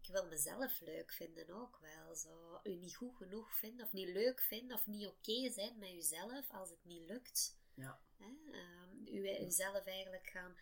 ik 0.01 0.09
wil 0.12 0.27
mezelf 0.27 0.81
leuk 0.81 1.12
vinden 1.12 1.51
ook 1.51 1.79
wel. 1.81 2.15
Zo, 2.15 2.61
u 2.62 2.75
niet 2.75 2.97
goed 2.97 3.17
genoeg 3.17 3.55
vinden, 3.55 3.87
of 3.87 3.93
niet 3.93 4.09
leuk 4.09 4.41
vinden, 4.41 4.77
of 4.77 4.87
niet 4.87 5.07
oké 5.07 5.51
zijn 5.51 5.79
met 5.79 5.93
uzelf 5.93 6.51
als 6.51 6.71
het 6.71 6.85
niet 6.85 7.09
lukt. 7.09 7.59
Ja. 7.75 8.01
Hè? 8.17 8.27
Ehm, 8.53 9.07
u, 9.07 9.45
uzelf 9.45 9.85
eigenlijk 9.85 10.27
gaan, 10.27 10.57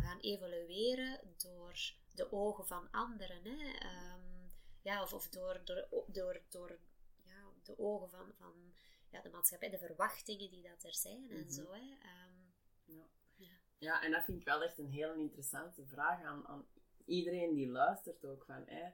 gaan 0.00 0.18
evalueren 0.20 1.20
door 1.36 1.74
de 2.14 2.32
ogen 2.32 2.66
van 2.66 2.90
anderen. 2.90 3.44
Hè? 3.44 3.78
Ehm, 3.78 4.48
ja, 4.82 5.02
of, 5.02 5.12
of 5.12 5.28
door, 5.28 5.60
door, 5.64 5.88
door, 6.06 6.40
door 6.48 6.78
ja, 7.24 7.44
de 7.62 7.78
ogen 7.78 8.10
van, 8.10 8.32
van 8.38 8.72
ja, 9.10 9.20
de 9.22 9.30
maatschappij, 9.30 9.70
de 9.70 9.78
verwachtingen 9.78 10.50
die 10.50 10.62
dat 10.62 10.82
er 10.84 10.94
zijn 10.94 11.30
en 11.30 11.40
Mhm. 11.40 11.50
zo. 11.50 11.72
Hè? 11.72 11.96
Ehm, 12.00 12.38
Ja. 12.84 13.08
Ja. 13.36 13.52
ja, 13.78 14.02
en 14.02 14.10
dat 14.10 14.24
vind 14.24 14.38
ik 14.40 14.44
wel 14.46 14.62
echt 14.62 14.78
een 14.78 14.90
heel 14.90 15.14
interessante 15.14 15.86
vraag 15.86 16.22
aan, 16.22 16.46
aan 16.46 16.66
iedereen 17.04 17.54
die 17.54 17.68
luistert 17.68 18.24
ook. 18.24 18.44
Van, 18.44 18.62
hè, 18.66 18.90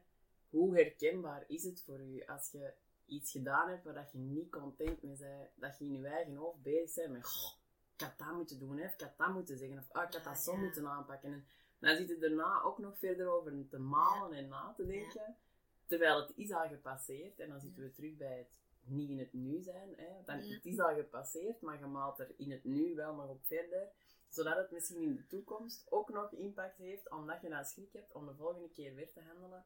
hoe 0.49 0.75
herkenbaar 0.77 1.45
is 1.47 1.65
het 1.65 1.83
voor 1.83 2.01
u 2.01 2.25
als 2.25 2.51
je 2.51 2.73
iets 3.07 3.31
gedaan 3.31 3.69
hebt 3.69 3.85
waar 3.85 3.95
dat 3.95 4.13
je 4.13 4.19
niet 4.19 4.51
content 4.51 5.03
mee 5.03 5.17
bent, 5.17 5.51
dat 5.55 5.79
je 5.79 5.85
in 5.85 5.93
je 6.01 6.09
eigen 6.09 6.35
hoofd 6.35 6.63
bezig 6.63 6.95
bent 6.95 7.13
met 7.13 7.27
"Goh, 7.27 7.56
ik 7.97 8.01
had 8.01 8.19
dat 8.19 8.37
moeten 8.37 8.59
doen, 8.59 8.79
hè, 8.79 8.87
of 8.87 8.95
ik 8.95 9.01
had 9.01 9.19
dat 9.19 9.33
moeten 9.33 9.59
zeggen, 9.59 9.79
of 9.79 9.91
ah, 9.91 10.03
ik 10.03 10.13
had 10.15 10.25
dat 10.25 10.39
zo 10.39 10.53
ja. 10.53 10.59
moeten 10.59 10.89
aanpakken. 10.89 11.33
En 11.33 11.47
dan 11.79 11.97
zit 11.97 12.09
je 12.09 12.19
daarna 12.19 12.63
ook 12.63 12.79
nog 12.79 12.99
verder 12.99 13.29
over 13.29 13.69
te 13.69 13.79
malen 13.79 14.39
en 14.39 14.49
na 14.49 14.73
te 14.77 14.87
denken, 14.87 15.37
terwijl 15.87 16.21
het 16.21 16.33
is 16.37 16.53
al 16.53 16.69
gepasseerd. 16.69 17.41
En 17.41 17.49
dan 17.49 17.61
zitten 17.61 17.83
we 17.83 17.93
terug 17.93 18.17
bij 18.17 18.39
het 18.39 18.59
niet 18.85 19.11
in 19.11 19.19
het 19.19 19.33
nu 19.33 19.63
zijn. 19.63 19.95
Hè. 19.97 20.23
Dan, 20.25 20.47
Ja. 20.47 20.55
Het 20.55 20.65
is 20.65 20.81
al 20.81 20.95
gepasseerd, 20.95 21.61
maar 21.61 21.79
je 21.79 21.87
maalt 21.87 22.19
er 22.19 22.35
in 22.37 22.51
het 22.51 22.65
nu 22.65 22.95
wel 22.95 23.15
nog 23.15 23.29
op 23.29 23.45
verder 23.45 23.93
zodat 24.29 24.57
het 24.57 24.71
misschien 24.71 25.03
in 25.03 25.17
de 25.17 25.27
toekomst 25.27 25.87
ook 25.91 26.09
nog 26.09 26.33
impact 26.33 26.77
heeft, 26.77 27.11
omdat 27.11 27.41
je 27.41 27.49
nou 27.49 27.65
schrik 27.65 27.93
hebt 27.93 28.13
om 28.13 28.27
de 28.27 28.35
volgende 28.35 28.71
keer 28.71 28.95
weer 28.95 29.13
te 29.13 29.21
handelen, 29.21 29.65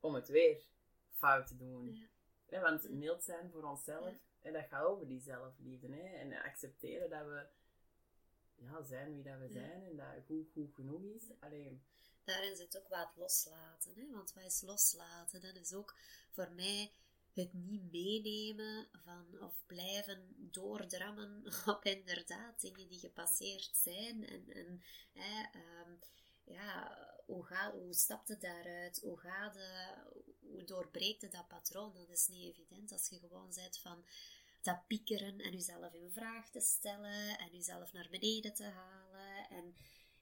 om 0.00 0.14
het 0.14 0.28
weer 0.28 0.62
fout 1.10 1.46
te 1.46 1.56
doen. 1.56 2.08
Ja. 2.48 2.60
Want 2.60 2.90
mild 2.90 3.24
zijn 3.24 3.50
voor 3.50 3.62
onszelf, 3.62 4.14
en 4.40 4.52
dat 4.52 4.64
gaat 4.64 4.84
over 4.84 5.06
die 5.06 5.20
zelfliefde. 5.20 5.88
Hè, 5.88 6.16
en 6.16 6.42
accepteren 6.42 7.10
dat 7.10 7.26
we 7.26 7.46
ja, 8.60 8.82
zijn 8.82 9.14
wie 9.14 9.22
dat 9.22 9.38
we 9.38 9.44
Ja. 9.44 9.50
zijn 9.52 9.82
en 9.84 9.96
dat 9.96 10.24
goed, 10.26 10.50
goed 10.52 10.74
genoeg 10.74 11.02
is. 11.02 11.30
Alleen, 11.40 11.82
daarin 12.24 12.56
zit 12.56 12.78
ook 12.78 12.88
wat 12.88 13.10
loslaten. 13.16 13.94
Hè? 13.94 14.10
Want 14.10 14.32
wat 14.32 14.44
is 14.44 14.60
loslaten? 14.60 15.40
Dat 15.40 15.56
is 15.56 15.72
ook 15.72 15.96
voor 16.30 16.50
mij 16.52 16.92
het 17.32 17.52
niet 17.52 17.90
meenemen 17.90 18.88
van 19.04 19.42
of 19.42 19.62
blijven 19.66 20.34
doordrammen 20.50 21.44
op 21.76 21.84
inderdaad 21.84 22.60
dingen 22.60 22.88
die 22.88 22.98
gepasseerd 22.98 23.76
zijn. 23.76 24.26
En, 24.26 24.50
en 24.50 24.82
hè, 25.12 25.42
ehm, 25.52 25.92
ja, 26.44 26.96
hoe, 27.26 27.44
gaat, 27.44 27.72
hoe 27.72 27.94
stapt 27.94 28.28
het 28.28 28.40
daaruit? 28.40 29.00
Hoe, 29.00 29.18
gaat 29.18 29.54
het, 29.54 30.24
hoe 30.40 30.64
doorbreekt 30.64 31.22
het 31.22 31.32
dat 31.32 31.48
patroon? 31.48 31.94
Dat 31.94 32.08
is 32.08 32.26
niet 32.28 32.44
evident 32.56 32.92
als 32.92 33.08
je 33.08 33.18
gewoon 33.18 33.52
bent 33.54 33.78
van 33.78 34.04
dat 34.60 34.86
piekeren 34.86 35.38
en 35.38 35.52
jezelf 35.52 35.92
in 35.92 36.10
vraag 36.10 36.50
te 36.50 36.60
stellen 36.60 37.38
en 37.38 37.50
jezelf 37.50 37.92
naar 37.92 38.08
beneden 38.10 38.54
te 38.54 38.64
halen. 38.64 39.48
En 39.48 39.74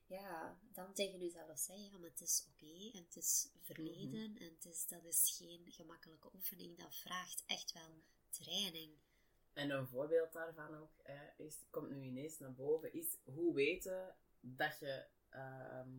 ja, 0.07 0.59
dan 0.73 0.93
tegen 0.93 1.19
jezelf 1.19 1.59
zeggen, 1.59 1.85
ja, 1.85 1.99
maar 1.99 2.11
het 2.11 2.21
is 2.21 2.49
oké 2.51 2.99
en 2.99 3.05
het 3.05 3.17
is 3.17 3.51
verleden 3.61 4.37
en 4.39 4.55
het 4.55 4.65
is, 4.65 4.87
dat 4.87 5.05
is 5.05 5.37
geen 5.39 5.73
gemakkelijke 5.73 6.31
oefening. 6.35 6.79
Dat 6.79 6.97
vraagt 6.97 7.45
echt 7.47 7.73
wel 7.73 8.03
training. 8.31 8.93
En 9.53 9.71
een 9.71 9.89
voorbeeld 9.89 10.33
daarvan 10.33 10.77
ook, 10.77 10.93
hè, 11.03 11.45
is, 11.45 11.67
komt 11.71 11.91
nu 11.91 12.03
ineens 12.03 12.39
naar 12.39 12.55
boven, 12.55 12.93
is 12.93 13.19
hoe 13.25 13.55
weten 13.55 14.17
dat 14.41 14.79
je 14.79 15.07
ehm, 15.29 15.91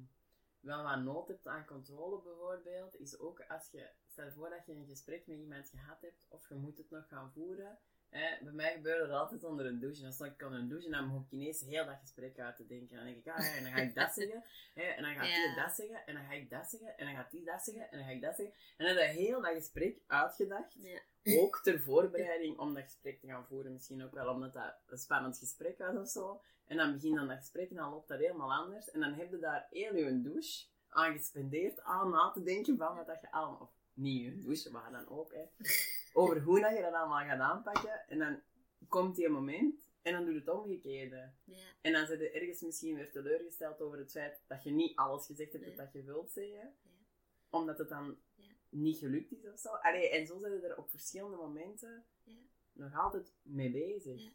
wel 0.59 0.83
wat 0.83 0.99
nood 0.99 1.27
hebt 1.27 1.47
aan 1.47 1.65
controle 1.65 2.21
bijvoorbeeld, 2.21 2.99
is 2.99 3.19
ook 3.19 3.41
als 3.41 3.71
je, 3.71 3.89
stel 4.07 4.31
voor 4.31 4.49
dat 4.49 4.65
je 4.65 4.73
een 4.73 4.85
gesprek 4.85 5.27
met 5.27 5.37
iemand 5.37 5.69
gehad 5.69 6.01
hebt, 6.01 6.25
of 6.29 6.49
je 6.49 6.55
moet 6.55 6.77
het 6.77 6.89
nog 6.89 7.07
gaan 7.07 7.31
voeren. 7.31 7.79
Hè, 8.09 8.43
bij 8.43 8.53
mij 8.53 8.73
gebeurde 8.73 9.07
dat 9.07 9.19
altijd 9.19 9.43
onder 9.43 9.65
een 9.65 9.79
douche. 9.79 10.01
Dan 10.01 10.13
stond 10.13 10.31
ik 10.31 10.45
onder 10.45 10.59
een 10.59 10.67
douche 10.67 10.85
en 10.85 10.91
dan 10.91 11.05
begon 11.07 11.25
ik 11.25 11.31
ineens 11.31 11.61
heel 11.61 11.85
dat 11.85 11.97
gesprek 12.01 12.39
uit 12.39 12.55
te 12.55 12.65
denken. 12.67 12.89
En 12.97 13.03
dan 13.03 13.13
denk 13.13 13.25
ik, 13.25 13.31
ah, 13.33 13.57
en 13.57 13.63
dan 13.63 13.71
ga 13.71 13.81
ik 13.81 13.95
dat 13.95 14.13
zeggen, 14.13 14.43
hè, 14.73 14.83
en 14.83 15.03
dan 15.03 15.15
gaat 15.15 15.27
Ja. 15.27 15.45
die 15.45 15.55
dat 15.63 15.75
zeggen, 15.75 16.05
en 16.05 16.13
dan 16.13 16.23
ga 16.25 16.31
ik 16.33 16.49
dat 16.49 16.69
zeggen, 16.69 16.97
en 16.97 17.05
dan 17.05 17.15
gaat 17.15 17.31
die 17.31 17.43
dat 17.45 17.63
zeggen, 17.63 17.91
en 17.91 17.97
dan 17.97 18.07
ga 18.07 18.13
ik 18.13 18.21
dat 18.21 18.35
zeggen. 18.35 18.55
En 18.77 18.85
dan 18.85 18.95
heb 18.95 19.13
je 19.15 19.19
heel 19.21 19.41
dat 19.41 19.53
gesprek 19.53 19.97
uitgedacht 20.07 20.75
Ja. 20.81 20.99
ook 21.41 21.59
ter 21.63 21.79
voorbereiding 21.81 22.57
om 22.57 22.73
dat 22.73 22.83
gesprek 22.83 23.19
te 23.19 23.27
gaan 23.27 23.45
voeren. 23.47 23.73
Misschien 23.73 24.03
ook 24.03 24.13
wel 24.13 24.27
omdat 24.33 24.53
dat 24.53 24.75
een 24.87 24.97
spannend 24.97 25.37
gesprek 25.37 25.77
was 25.77 25.95
of 25.95 26.07
zo. 26.09 26.41
En 26.65 26.77
dan 26.77 26.93
begint 26.93 27.15
dan 27.15 27.27
dat 27.27 27.37
gesprek 27.37 27.69
en 27.69 27.75
dan 27.75 27.89
loopt 27.91 28.07
dat 28.07 28.19
helemaal 28.19 28.53
anders. 28.53 28.91
En 28.91 28.99
dan 28.99 29.13
heb 29.13 29.31
je 29.31 29.39
daar 29.39 29.67
heel 29.69 29.95
je 29.95 30.21
douche 30.21 30.65
aan 30.89 31.13
gespendeerd 31.17 31.81
aan 31.81 32.09
na 32.09 32.31
te 32.31 32.43
denken 32.43 32.77
van 32.77 32.95
wat 32.95 33.07
dat 33.07 33.21
je 33.21 33.31
allemaal... 33.31 33.59
Of 33.59 33.69
niet 33.93 34.21
je 34.23 34.39
douche, 34.39 34.71
maar 34.71 34.91
dan 34.91 35.07
ook, 35.09 35.33
hè. 35.33 35.43
Over 36.19 36.41
hoe 36.41 36.59
dat 36.59 36.75
je 36.75 36.81
dat 36.81 36.93
allemaal 36.93 37.25
gaat 37.25 37.39
aanpakken. 37.39 38.07
En 38.07 38.19
dan 38.19 38.41
komt 38.87 39.15
die 39.15 39.29
moment 39.29 39.87
En 40.01 40.13
dan 40.13 40.23
doe 40.25 40.33
je 40.33 40.39
het 40.39 40.49
omgekeerde. 40.49 41.31
Ja. 41.43 41.57
En 41.81 41.93
dan 41.93 42.05
zit 42.07 42.19
je 42.19 42.31
ergens 42.31 42.61
misschien 42.61 42.95
weer 42.95 43.11
teleurgesteld 43.11 43.81
over 43.81 43.97
het 43.97 44.11
feit 44.11 44.41
dat 44.47 44.63
je 44.63 44.71
niet 44.71 44.95
alles 44.97 45.25
gezegd 45.25 45.51
hebt 45.51 45.65
Nee. 45.65 45.75
dat 45.75 45.93
je 45.93 46.03
wilt 46.03 46.31
zeggen. 46.31 46.57
Ja. 46.83 46.89
Omdat 47.49 47.77
het 47.77 47.89
dan 47.89 48.17
Ja. 48.35 48.51
niet 48.69 48.97
gelukt 48.97 49.31
is 49.31 49.45
of 49.47 49.59
zo. 49.59 49.69
Allee, 49.69 50.09
en 50.09 50.27
zo 50.27 50.37
zijn 50.39 50.53
je 50.53 50.59
er 50.67 50.77
op 50.77 50.89
verschillende 50.89 51.37
momenten 51.37 52.05
nog 52.71 52.95
altijd 52.97 53.33
mee 53.41 53.71
bezig. 53.71 54.31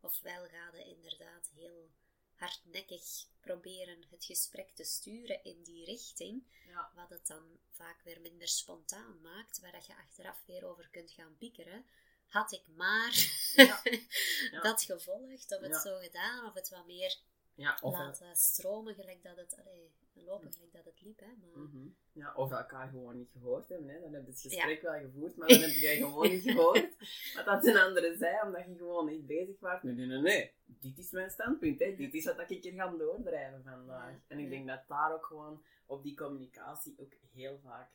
Ofwel 0.00 0.44
ga 0.44 0.76
je 0.76 0.84
inderdaad 0.84 1.50
heel 1.54 1.90
hardnekkig 2.38 3.02
proberen 3.40 4.04
het 4.10 4.24
gesprek 4.24 4.70
te 4.74 4.84
sturen 4.84 5.44
in 5.44 5.62
die 5.62 5.84
richting, 5.84 6.42
Ja. 6.66 6.90
wat 6.94 7.10
het 7.10 7.26
dan 7.26 7.58
vaak 7.70 8.02
weer 8.02 8.20
minder 8.20 8.48
spontaan 8.48 9.20
maakt, 9.20 9.60
waar 9.60 9.72
dat 9.72 9.86
je 9.86 9.96
achteraf 9.96 10.42
weer 10.46 10.64
over 10.66 10.88
kunt 10.90 11.10
gaan 11.10 11.36
piekeren. 11.38 11.86
Had 12.26 12.52
ik 12.52 12.66
maar 12.66 13.14
Ja. 13.54 13.80
Ja. 14.50 14.60
dat 14.60 14.82
gevolgd, 14.82 15.52
of 15.56 15.60
het 15.60 15.76
zo 15.76 15.98
gedaan, 15.98 16.46
of 16.46 16.54
het 16.54 16.68
wat 16.68 16.86
meer 16.86 17.16
Ja, 17.58 17.78
of, 17.80 17.92
laten 17.98 18.36
stromen 18.36 18.94
gelijk 18.94 19.22
dat 19.22 19.36
het, 19.36 19.58
allee, 19.60 19.90
lopen 20.14 20.52
gelijk 20.52 20.72
dat 20.72 20.84
het 20.84 21.00
liep. 21.00 21.18
Hè, 21.20 21.26
maar, 21.26 21.58
Mhm. 21.58 21.88
ja, 22.12 22.34
of 22.34 22.50
elkaar 22.52 22.88
gewoon 22.88 23.16
niet 23.16 23.30
gehoord 23.32 23.68
hebben. 23.68 23.88
Hè. 23.88 24.00
Dan 24.00 24.12
heb 24.12 24.24
je 24.24 24.30
het 24.30 24.40
gesprek 24.40 24.82
wel 24.82 25.00
gevoerd, 25.00 25.36
maar 25.36 25.48
dan 25.48 25.60
heb 25.60 25.70
je 25.70 25.88
gewoon 25.96 26.30
niet 26.30 26.42
gehoord 26.42 26.90
wat 27.36 27.44
dat 27.44 27.66
een 27.66 27.76
andere 27.76 28.16
zei, 28.16 28.42
omdat 28.46 28.64
je 28.66 28.76
gewoon 28.76 29.06
niet 29.06 29.26
bezig 29.26 29.60
was. 29.60 29.82
Nee, 29.82 29.94
nee, 29.94 30.06
nee, 30.06 30.18
nee. 30.18 30.52
Dit 30.64 30.98
is 30.98 31.10
mijn 31.10 31.30
standpunt. 31.30 31.78
Hè. 31.80 31.96
Dit 31.96 32.14
is 32.14 32.24
wat 32.24 32.50
ik 32.50 32.62
hier 32.62 32.72
ga 32.72 32.88
doordrijven 32.88 33.62
vandaag. 33.62 34.10
Ja, 34.12 34.20
En 34.28 34.38
ik 34.38 34.44
ja. 34.44 34.50
denk 34.50 34.66
dat 34.66 34.82
daar 34.88 35.14
ook 35.14 35.26
gewoon 35.26 35.62
op 35.86 36.02
die 36.02 36.16
communicatie 36.16 36.94
ook 36.98 37.12
heel 37.32 37.58
vaak 37.58 37.90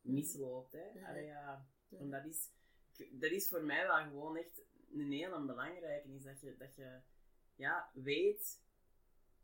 misloopt. 0.00 0.72
Hè. 0.72 0.84
Ja. 0.94 1.08
Allee, 1.08 1.24
ja. 1.24 1.66
Ja. 1.88 1.98
En 1.98 2.10
dat 2.10 2.24
is, 2.24 2.48
dat 3.10 3.30
is 3.30 3.48
voor 3.48 3.64
mij 3.64 3.86
wel 3.86 3.96
gewoon 4.02 4.36
echt 4.36 4.62
een 4.94 5.12
heel 5.12 5.46
belangrijke. 5.46 6.08
Is 6.14 6.22
dat 6.22 6.40
je, 6.40 6.56
dat 6.56 6.74
je 6.76 7.00
ja, 7.54 7.90
weet 7.92 8.60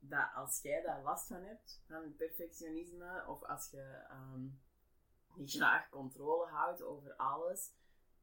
dat 0.00 0.28
als 0.34 0.60
jij 0.62 0.82
daar 0.82 1.02
last 1.02 1.26
van 1.26 1.42
hebt, 1.42 1.80
van 1.86 2.14
perfectionisme, 2.16 3.24
of 3.26 3.42
als 3.44 3.70
je 3.70 3.82
ehm 4.08 4.46
niet 5.34 5.50
graag 5.50 5.88
controle 5.88 6.46
houdt 6.46 6.82
over 6.82 7.14
alles, 7.16 7.72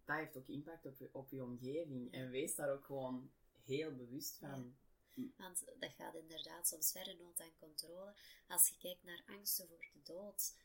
dat 0.05 0.15
heeft 0.17 0.37
ook 0.37 0.47
impact 0.47 0.85
op 0.85 0.97
je, 0.97 1.09
op 1.11 1.29
je 1.29 1.43
omgeving. 1.43 2.13
En 2.13 2.29
wees 2.29 2.55
daar 2.55 2.71
ook 2.71 2.85
gewoon 2.85 3.31
heel 3.63 3.95
bewust 3.95 4.37
van. 4.37 4.77
Want 5.37 5.63
dat 5.79 5.91
gaat 5.91 6.15
inderdaad 6.15 6.67
soms 6.67 6.91
verder 6.91 7.15
nood 7.17 7.39
aan 7.41 7.55
controle. 7.59 8.13
Als 8.47 8.67
je 8.69 8.77
kijkt 8.77 9.03
naar 9.03 9.23
angsten 9.25 9.67
voor 9.67 9.85
de 9.93 10.01
dood, 10.03 10.55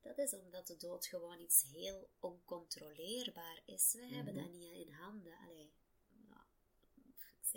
dat 0.00 0.18
is 0.18 0.34
omdat 0.34 0.66
de 0.66 0.76
dood 0.76 1.06
gewoon 1.06 1.38
iets 1.40 1.62
heel 1.62 2.08
oncontroleerbaar 2.20 3.62
is. 3.64 3.92
We 3.92 4.06
hebben 4.06 4.34
Mhm. 4.34 4.42
dat 4.42 4.52
niet 4.52 4.86
in 4.86 4.92
handen. 4.92 5.38
Allee, 5.38 5.72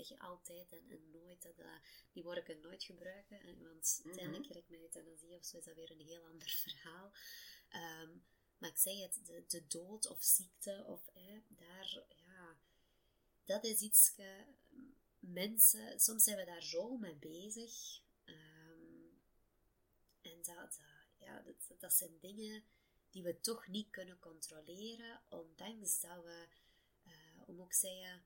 zeg 0.06 0.08
je 0.08 0.20
altijd 0.20 0.72
en, 0.72 0.90
en 0.90 1.12
nooit, 1.12 1.42
dat, 1.42 1.58
dat- 1.58 1.82
die 2.12 2.24
woorden 2.24 2.44
kunnen 2.44 2.64
nooit 2.64 2.84
gebruiken. 2.84 3.40
en- 3.42 3.64
Want 3.64 3.98
Mhm. 4.00 4.08
uiteindelijk 4.08 4.50
krijg 4.50 4.68
met 4.70 4.80
euthanasie 4.82 5.36
of 5.38 5.46
zo 5.46 5.58
is 5.58 5.64
dat 5.66 5.76
weer 5.76 5.92
een 5.92 6.06
heel 6.06 6.26
ander 6.26 6.50
verhaal. 6.68 7.12
Ehm, 7.70 8.18
maar 8.58 8.70
ik 8.70 8.78
zeg 8.78 9.00
het, 9.00 9.26
de, 9.26 9.44
de 9.48 9.68
dood 9.68 10.08
of 10.08 10.24
ziekte, 10.24 10.84
of 10.88 11.06
hè, 11.14 11.42
daar, 11.48 12.04
ja, 12.16 12.58
dat 13.46 13.64
is 13.66 13.80
iets, 13.82 14.14
que- 14.14 14.46
mensen, 15.20 16.00
soms 16.00 16.24
zijn 16.24 16.38
we 16.38 16.46
daar 16.46 16.64
zo 16.64 16.98
mee 16.98 17.16
bezig. 17.16 18.02
Ehm, 18.24 19.08
en 20.22 20.42
dat, 20.44 20.56
dat- 20.56 20.78
ja, 21.18 21.42
dat, 21.42 21.80
dat 21.80 21.94
zijn 21.94 22.20
dingen 22.20 22.64
die 23.10 23.24
we 23.24 23.40
toch 23.40 23.68
niet 23.68 23.90
kunnen 23.90 24.20
controleren, 24.20 25.22
ondanks 25.30 26.00
dat 26.00 26.24
we, 26.24 26.48
eh 27.04 27.48
moet 27.48 27.66
ik 27.66 27.74
zeggen, 27.74 28.24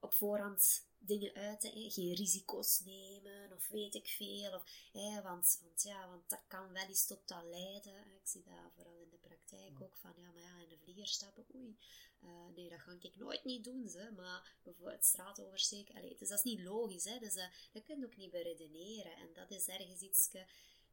op 0.00 0.14
voorhand 0.14 0.88
dingen 0.98 1.34
uiten, 1.34 1.70
hè, 1.70 1.90
geen 1.90 2.14
risico's 2.14 2.80
nemen, 2.80 3.52
of 3.52 3.68
weet 3.68 3.94
ik 3.94 4.06
veel, 4.06 4.52
of, 4.54 4.62
hè, 4.92 5.22
want, 5.22 5.58
want, 5.62 5.82
ja, 5.82 6.08
want 6.08 6.28
dat 6.30 6.42
kan 6.46 6.72
wel 6.72 6.86
eens 6.86 7.06
tot 7.06 7.28
dat 7.28 7.44
leiden. 7.44 7.92
hè. 7.92 8.00
Ik 8.00 8.26
zie 8.26 8.42
dat 8.42 8.72
vooral 8.74 8.98
in 8.98 9.10
de 9.10 9.16
praktijk 9.16 9.80
ook, 9.80 9.96
van 9.96 10.12
ja, 10.16 10.30
maar 10.32 10.42
ja, 10.42 10.58
in 10.58 10.70
een 10.70 10.78
vlieger 10.82 11.06
stappen, 11.06 11.44
oei, 11.54 11.76
eh, 12.20 12.46
nee, 12.54 12.68
dat 12.68 12.80
ga 12.80 12.96
ik 13.00 13.16
nooit 13.16 13.44
niet 13.44 13.64
doen, 13.64 13.88
ze, 13.88 14.12
maar 14.16 14.56
bijvoorbeeld 14.62 15.04
straat 15.04 15.40
oversteken, 15.40 16.18
dus 16.18 16.28
dat 16.28 16.38
is 16.38 16.44
niet 16.44 16.60
logisch, 16.60 17.04
hè, 17.04 17.18
dus, 17.18 17.34
eh, 17.34 17.46
dat 17.72 17.82
kun 17.82 17.98
je 17.98 18.06
ook 18.06 18.16
niet 18.16 18.30
beredeneren, 18.30 19.16
en 19.16 19.32
dat 19.32 19.50
is 19.50 19.68
ergens 19.68 20.00
iets, 20.00 20.30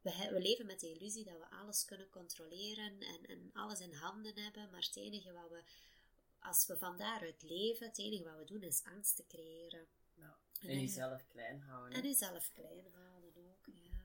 we 0.02 0.40
leven 0.40 0.66
met 0.66 0.80
de 0.80 0.90
illusie 0.90 1.24
dat 1.24 1.38
we 1.38 1.50
alles 1.50 1.84
kunnen 1.84 2.08
controleren 2.08 3.00
en, 3.00 3.26
en 3.26 3.50
alles 3.52 3.80
in 3.80 3.92
handen 3.92 4.38
hebben, 4.38 4.70
maar 4.70 4.82
het 4.82 4.96
enige 4.96 5.32
wat 5.32 5.48
we, 5.50 5.62
als 6.40 6.66
we 6.66 6.76
van 6.78 6.96
daaruit 6.98 7.42
leven, 7.42 7.86
het 7.86 7.98
enige 7.98 8.24
wat 8.24 8.38
we 8.38 8.44
doen 8.44 8.62
is 8.62 8.82
angst 8.84 9.16
te 9.16 9.26
creëren. 9.26 9.86
Ja. 10.14 10.38
En, 10.60 10.68
En 10.68 10.80
jezelf 10.80 11.26
klein 11.28 11.60
houden. 11.60 11.92
En 11.98 12.02
jezelf 12.08 12.50
klein 12.54 12.86
houden 12.92 13.32
ook, 13.36 13.66
ja. 13.66 13.96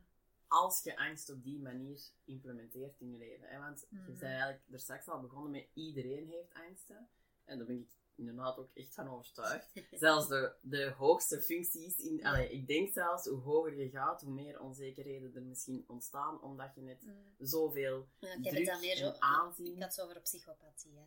Als 0.47 0.83
je 0.83 0.97
angst 0.97 1.29
op 1.29 1.43
die 1.43 1.59
manier 1.59 1.99
implementeert 2.25 2.99
in 2.99 3.11
je 3.11 3.17
leven. 3.17 3.47
Hè? 3.47 3.59
Want 3.59 3.79
je 3.89 3.95
Mhm. 3.95 4.05
bent 4.05 4.21
eigenlijk 4.21 4.61
er 4.71 4.79
straks 4.79 5.07
al 5.07 5.21
begonnen 5.21 5.51
met 5.51 5.67
iedereen 5.73 6.27
heeft 6.27 6.53
angsten. 6.53 7.09
En 7.45 7.57
daar 7.57 7.67
ben 7.67 7.79
ik 7.79 7.89
inderdaad 8.15 8.57
ook 8.57 8.69
echt 8.73 8.93
van 8.93 9.07
overtuigd. 9.09 9.71
Zelfs 9.91 10.27
de, 10.27 10.53
de 10.61 10.89
hoogste 10.97 11.41
functies, 11.41 11.97
in, 11.99 12.17
Ja. 12.17 12.29
allee, 12.29 12.49
ik 12.51 12.67
denk 12.67 12.93
zelfs 12.93 13.25
hoe 13.25 13.39
hoger 13.39 13.75
je 13.75 13.89
gaat, 13.89 14.21
hoe 14.21 14.33
meer 14.33 14.59
onzekerheden 14.61 15.35
er 15.35 15.41
misschien 15.41 15.83
ontstaan, 15.87 16.41
omdat 16.41 16.75
je 16.75 16.81
net 16.81 17.01
Mm. 17.05 17.35
zoveel 17.39 18.07
Ja, 18.19 18.27
ik 18.33 18.43
heb 18.43 18.53
druk 18.53 18.57
het 18.57 18.65
dan 18.65 18.79
meer 18.79 18.95
zo... 18.95 19.05
en 19.09 19.21
aanzien... 19.21 19.75
Ik 19.75 19.81
had 19.81 19.95
het 19.95 20.01
over 20.05 20.21
psychopathie, 20.21 20.95
hè. 20.97 21.03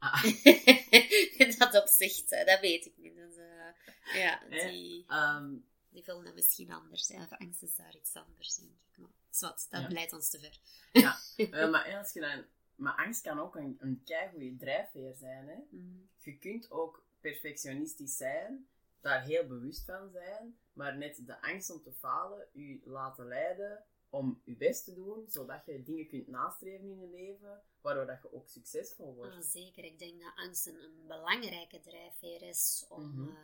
Dat, 0.02 0.10
Ah. 0.12 0.24
eh, 0.24 1.40
in 1.40 1.54
dat 1.58 1.82
opzicht, 1.82 2.30
hè, 2.30 2.44
dat 2.44 2.60
weet 2.60 2.86
ik 2.86 2.92
niet. 2.96 3.14
Dus, 3.14 3.36
eh, 3.36 4.20
ja, 4.22 4.42
Hè? 4.48 4.68
die, 4.70 5.04
Ehm, 5.08 5.54
die 5.90 6.02
vullen 6.04 6.24
dat 6.24 6.34
misschien 6.34 6.72
anders. 6.72 7.08
Ja, 7.08 7.26
de 7.26 7.38
angst 7.38 7.62
is 7.62 7.76
daar 7.76 7.96
iets 7.96 8.14
anders, 8.14 8.56
denk 8.56 8.70
ik. 8.70 8.96
Maar 8.98 9.10
zwart, 9.30 9.70
dat 9.70 9.80
Ja. 9.82 9.88
leidt 9.88 10.12
ons 10.12 10.28
te 10.30 10.38
ver. 10.40 10.58
eh, 11.50 11.70
maar 11.70 11.96
als 11.98 12.12
je 12.12 12.20
dan... 12.20 12.44
Maar 12.74 12.94
angst 12.96 13.22
kan 13.22 13.40
ook 13.40 13.56
een, 13.56 13.76
een 13.80 14.02
keigoede 14.04 14.56
drijfveer 14.56 15.14
zijn, 15.14 15.48
hè. 15.48 15.56
Mm. 15.70 16.08
je 16.18 16.38
kunt 16.38 16.70
ook 16.70 17.04
perfectionistisch 17.20 18.16
zijn, 18.16 18.68
daar 19.00 19.22
heel 19.22 19.46
bewust 19.46 19.84
van 19.84 20.10
zijn, 20.12 20.58
maar 20.72 20.96
net 20.96 21.26
de 21.26 21.42
angst 21.42 21.70
om 21.70 21.82
te 21.82 21.92
falen 21.92 22.46
u 22.52 22.80
laten 22.84 23.26
leiden 23.26 23.84
om 24.10 24.40
je 24.44 24.56
best 24.56 24.84
te 24.84 24.94
doen, 24.94 25.24
zodat 25.28 25.66
je 25.66 25.82
dingen 25.82 26.08
kunt 26.08 26.26
nastreven 26.28 26.88
in 26.88 26.98
je 27.00 27.06
leven, 27.08 27.62
waardoor 27.80 28.06
dat 28.06 28.22
je 28.22 28.32
ook 28.32 28.48
succesvol 28.48 29.14
wordt. 29.14 29.34
Ah, 29.34 29.42
zeker, 29.42 29.84
ik 29.84 29.98
denk 29.98 30.20
dat 30.20 30.32
angst 30.36 30.66
een, 30.66 30.82
een 30.82 31.06
belangrijke 31.06 31.80
drijfveer 31.80 32.42
is 32.42 32.84
om, 32.88 33.06
Mhm. 33.10 33.28
eh, 33.28 33.36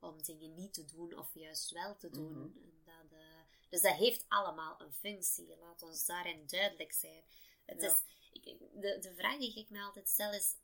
om 0.00 0.22
dingen 0.22 0.54
niet 0.54 0.74
te 0.74 0.84
doen 0.84 1.16
of 1.18 1.34
juist 1.34 1.70
wel 1.70 1.96
te 1.96 2.10
doen. 2.10 2.32
Mhm. 2.32 2.62
En 2.62 2.72
dat, 2.84 3.18
eh, 3.18 3.40
dus 3.68 3.80
dat 3.80 3.94
heeft 3.94 4.24
allemaal 4.28 4.80
een 4.80 4.92
functie. 4.92 5.56
Laat 5.60 5.82
ons 5.82 6.06
daarin 6.06 6.46
duidelijk 6.46 6.92
zijn. 6.92 7.22
Het 7.66 7.80
Ja. 7.82 7.86
is, 7.92 8.02
ik, 8.32 8.58
de, 8.72 8.98
de 9.00 9.14
vraag 9.14 9.38
die 9.38 9.54
ik 9.58 9.70
me 9.70 9.80
altijd 9.82 10.08
stel 10.08 10.32
is: 10.32 10.54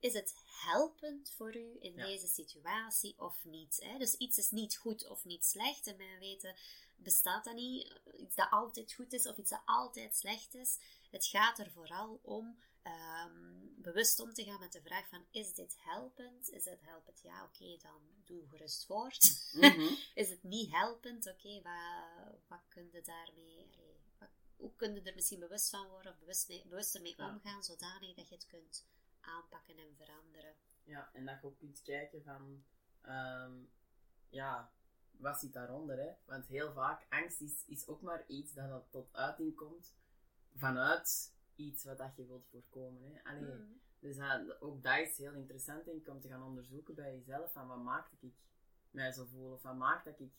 is 0.00 0.12
het 0.14 0.34
helpend 0.44 1.30
voor 1.30 1.56
u 1.56 1.76
in 1.80 1.94
Ja. 1.94 2.06
deze 2.06 2.26
situatie 2.26 3.14
of 3.18 3.44
niet? 3.44 3.78
Hè? 3.82 3.98
Dus 3.98 4.14
iets 4.14 4.38
is 4.38 4.50
niet 4.50 4.76
goed 4.76 5.06
of 5.08 5.24
niet 5.24 5.44
slecht. 5.44 5.86
En 5.86 5.96
mijn 5.96 6.18
weten 6.18 6.54
bestaat 6.98 7.44
dat 7.44 7.54
niet. 7.54 8.00
Iets 8.16 8.34
dat 8.34 8.50
altijd 8.50 8.92
goed 8.92 9.12
is 9.12 9.26
of 9.26 9.36
iets 9.36 9.50
dat 9.50 9.62
altijd 9.64 10.16
slecht 10.16 10.54
is. 10.54 10.78
Het 11.10 11.26
gaat 11.26 11.58
er 11.58 11.70
vooral 11.70 12.20
om 12.22 12.58
ehm, 12.82 13.58
bewust 13.76 14.20
om 14.20 14.32
te 14.32 14.44
gaan 14.44 14.60
met 14.60 14.72
de 14.72 14.82
vraag 14.82 15.08
van 15.08 15.26
is 15.30 15.54
dit 15.54 15.76
helpend? 15.78 16.50
Is 16.50 16.64
het 16.64 16.80
helpend? 16.82 17.20
Ja, 17.22 17.44
oké, 17.44 17.76
dan 17.82 18.00
doe 18.24 18.48
gerust 18.48 18.86
voort. 18.86 19.48
Mhm. 19.52 19.80
Is 20.14 20.30
het 20.30 20.42
niet 20.42 20.70
helpend? 20.70 21.26
Oké, 21.26 21.62
wat, 21.62 22.38
wat 22.46 22.62
kun 22.68 22.88
je 22.92 23.02
daarmee... 23.02 23.70
wat- 24.18 24.28
hoe 24.56 24.74
kun 24.76 24.94
je 24.94 25.02
er 25.02 25.14
misschien 25.14 25.38
bewust 25.40 25.70
van 25.70 25.88
worden 25.88 26.12
of 26.12 26.18
bewust 26.18 26.48
mee, 26.48 26.66
bewuster 26.68 27.02
mee 27.02 27.14
Ja. 27.16 27.28
omgaan, 27.28 27.64
zodanig 27.64 28.14
dat 28.16 28.28
je 28.28 28.34
het 28.34 28.46
kunt 28.46 28.86
aanpakken 29.20 29.78
en 29.78 29.94
veranderen. 29.96 30.54
Ja, 30.84 31.10
en 31.12 31.24
dat 31.26 31.40
je 31.40 31.46
ook 31.46 31.58
kunt 31.58 31.82
kijken 31.82 32.22
van, 32.22 32.64
ehm, 33.00 33.52
ja, 34.28 34.72
wat 35.18 35.38
zit 35.40 35.52
daaronder, 35.52 35.98
hè? 35.98 36.10
Want 36.24 36.46
heel 36.46 36.72
vaak, 36.72 37.06
angst 37.08 37.40
is, 37.40 37.64
is 37.66 37.86
ook 37.88 38.00
maar 38.02 38.24
iets 38.26 38.52
dat, 38.54 38.68
dat 38.68 38.86
tot 38.90 39.08
uiting 39.12 39.54
komt 39.54 39.94
vanuit 40.56 41.32
iets 41.56 41.84
wat 41.84 41.98
dat 41.98 42.16
je 42.16 42.26
wilt 42.26 42.46
voorkomen, 42.50 43.02
hè? 43.12 43.30
Allee, 43.30 43.54
Mm. 43.54 43.80
Dus 44.00 44.16
dat- 44.16 44.60
ook 44.60 44.82
dat 44.82 44.98
is 44.98 45.18
heel 45.18 45.32
interessant, 45.32 45.84
denk 45.84 46.00
ik, 46.00 46.08
om 46.08 46.20
te 46.20 46.28
gaan 46.28 46.42
onderzoeken 46.42 46.94
bij 46.94 47.14
jezelf. 47.16 47.52
Van 47.52 47.66
wat 47.68 47.82
maakt 47.82 48.10
dat 48.10 48.22
ik 48.30 48.34
mij 48.90 49.12
zo 49.12 49.24
voel? 49.24 49.52
Of 49.52 49.62
wat 49.62 49.76
maakt 49.76 50.04
dat 50.04 50.20
ik 50.20 50.30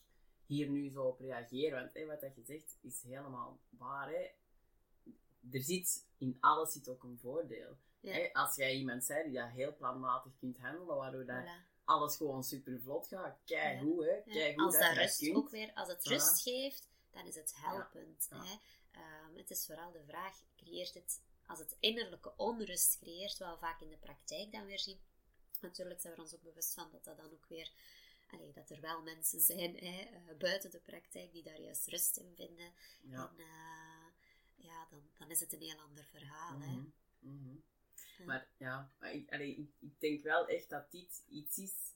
hier 0.46 0.68
nu 0.68 0.90
zo 0.90 1.04
op 1.04 1.20
reageer? 1.20 1.74
Want 1.74 1.94
hè, 1.94 2.06
wat 2.06 2.20
dat 2.20 2.34
je 2.34 2.42
zegt 2.42 2.78
is 2.80 3.02
helemaal 3.02 3.58
waar. 3.68 4.08
Hè? 4.08 4.30
Er 5.52 5.60
zit, 5.62 6.06
in 6.18 6.36
alles 6.40 6.72
zit 6.72 6.88
ook 6.88 7.02
een 7.02 7.18
voordeel. 7.18 7.76
Ja. 8.00 8.12
Hè? 8.12 8.28
Als 8.32 8.56
jij 8.56 8.74
iemand 8.74 9.06
bent 9.06 9.24
die 9.24 9.34
dat 9.34 9.48
heel 9.48 9.76
planmatig 9.76 10.32
kunt 10.38 10.58
handelen, 10.58 10.96
waardoor 10.96 11.24
dat 11.24 11.42
Voilà. 11.44 11.69
Alles 11.90 12.16
gewoon 12.16 12.44
super 12.44 12.80
vlot 12.80 13.06
gaat. 13.06 13.38
Kijk 13.44 13.80
hoe, 13.80 14.04
hè? 14.04 14.14
Ja, 14.14 14.22
Kijk 14.32 14.54
hoe 14.54 14.64
als 14.64 14.78
dat, 14.78 14.96
rust 14.96 15.18
kunt. 15.18 15.36
ook 15.36 15.50
weer, 15.50 15.72
als 15.74 15.88
het 15.88 16.04
rust 16.04 16.42
geeft, 16.42 16.88
dan 17.10 17.26
is 17.26 17.34
het 17.34 17.52
helpend. 17.56 18.26
Ja. 18.30 18.44
Hè? 18.44 18.56
Ehm, 18.90 19.36
het 19.36 19.50
is 19.50 19.66
vooral 19.66 19.92
de 19.92 20.04
vraag, 20.06 20.36
creëert 20.56 20.94
het, 20.94 21.22
als 21.46 21.58
het 21.58 21.76
innerlijke 21.80 22.36
onrust 22.36 22.98
creëert, 22.98 23.38
wat 23.38 23.52
we 23.52 23.58
vaak 23.58 23.80
in 23.80 23.90
de 23.90 23.96
praktijk 23.96 24.52
dan 24.52 24.66
weer 24.66 24.78
zien. 24.78 25.00
Natuurlijk 25.60 26.00
zijn 26.00 26.14
we 26.14 26.20
ons 26.20 26.34
ook 26.34 26.42
bewust 26.42 26.74
van 26.74 26.90
dat 26.92 27.04
dat 27.04 27.16
dan 27.16 27.32
ook 27.32 27.46
weer 27.48 27.72
allee, 28.30 28.52
dat 28.52 28.70
er 28.70 28.80
wel 28.80 29.02
mensen 29.02 29.40
zijn 29.40 29.76
hè, 29.76 30.00
eh, 30.00 30.36
buiten 30.38 30.70
de 30.70 30.80
praktijk 30.80 31.32
die 31.32 31.42
daar 31.42 31.60
juist 31.60 31.86
rust 31.86 32.16
in 32.16 32.32
vinden. 32.34 32.72
Ja. 33.00 33.28
En 33.28 33.38
eh, 33.38 34.06
ja, 34.54 34.86
dan, 34.90 35.02
dan 35.18 35.30
is 35.30 35.40
het 35.40 35.52
een 35.52 35.60
heel 35.60 35.80
ander 35.80 36.04
verhaal. 36.04 36.60
Hè. 36.60 36.66
Mhm, 36.66 36.88
mhm. 37.18 37.56
Maar 38.26 38.48
ja, 38.56 38.90
maar 38.98 39.12
ik, 39.12 39.32
allee, 39.32 39.56
ik, 39.56 39.70
ik 39.78 40.00
denk 40.00 40.22
wel 40.22 40.48
echt 40.48 40.68
dat 40.68 40.90
dit 40.90 41.22
iets 41.28 41.58
is 41.58 41.94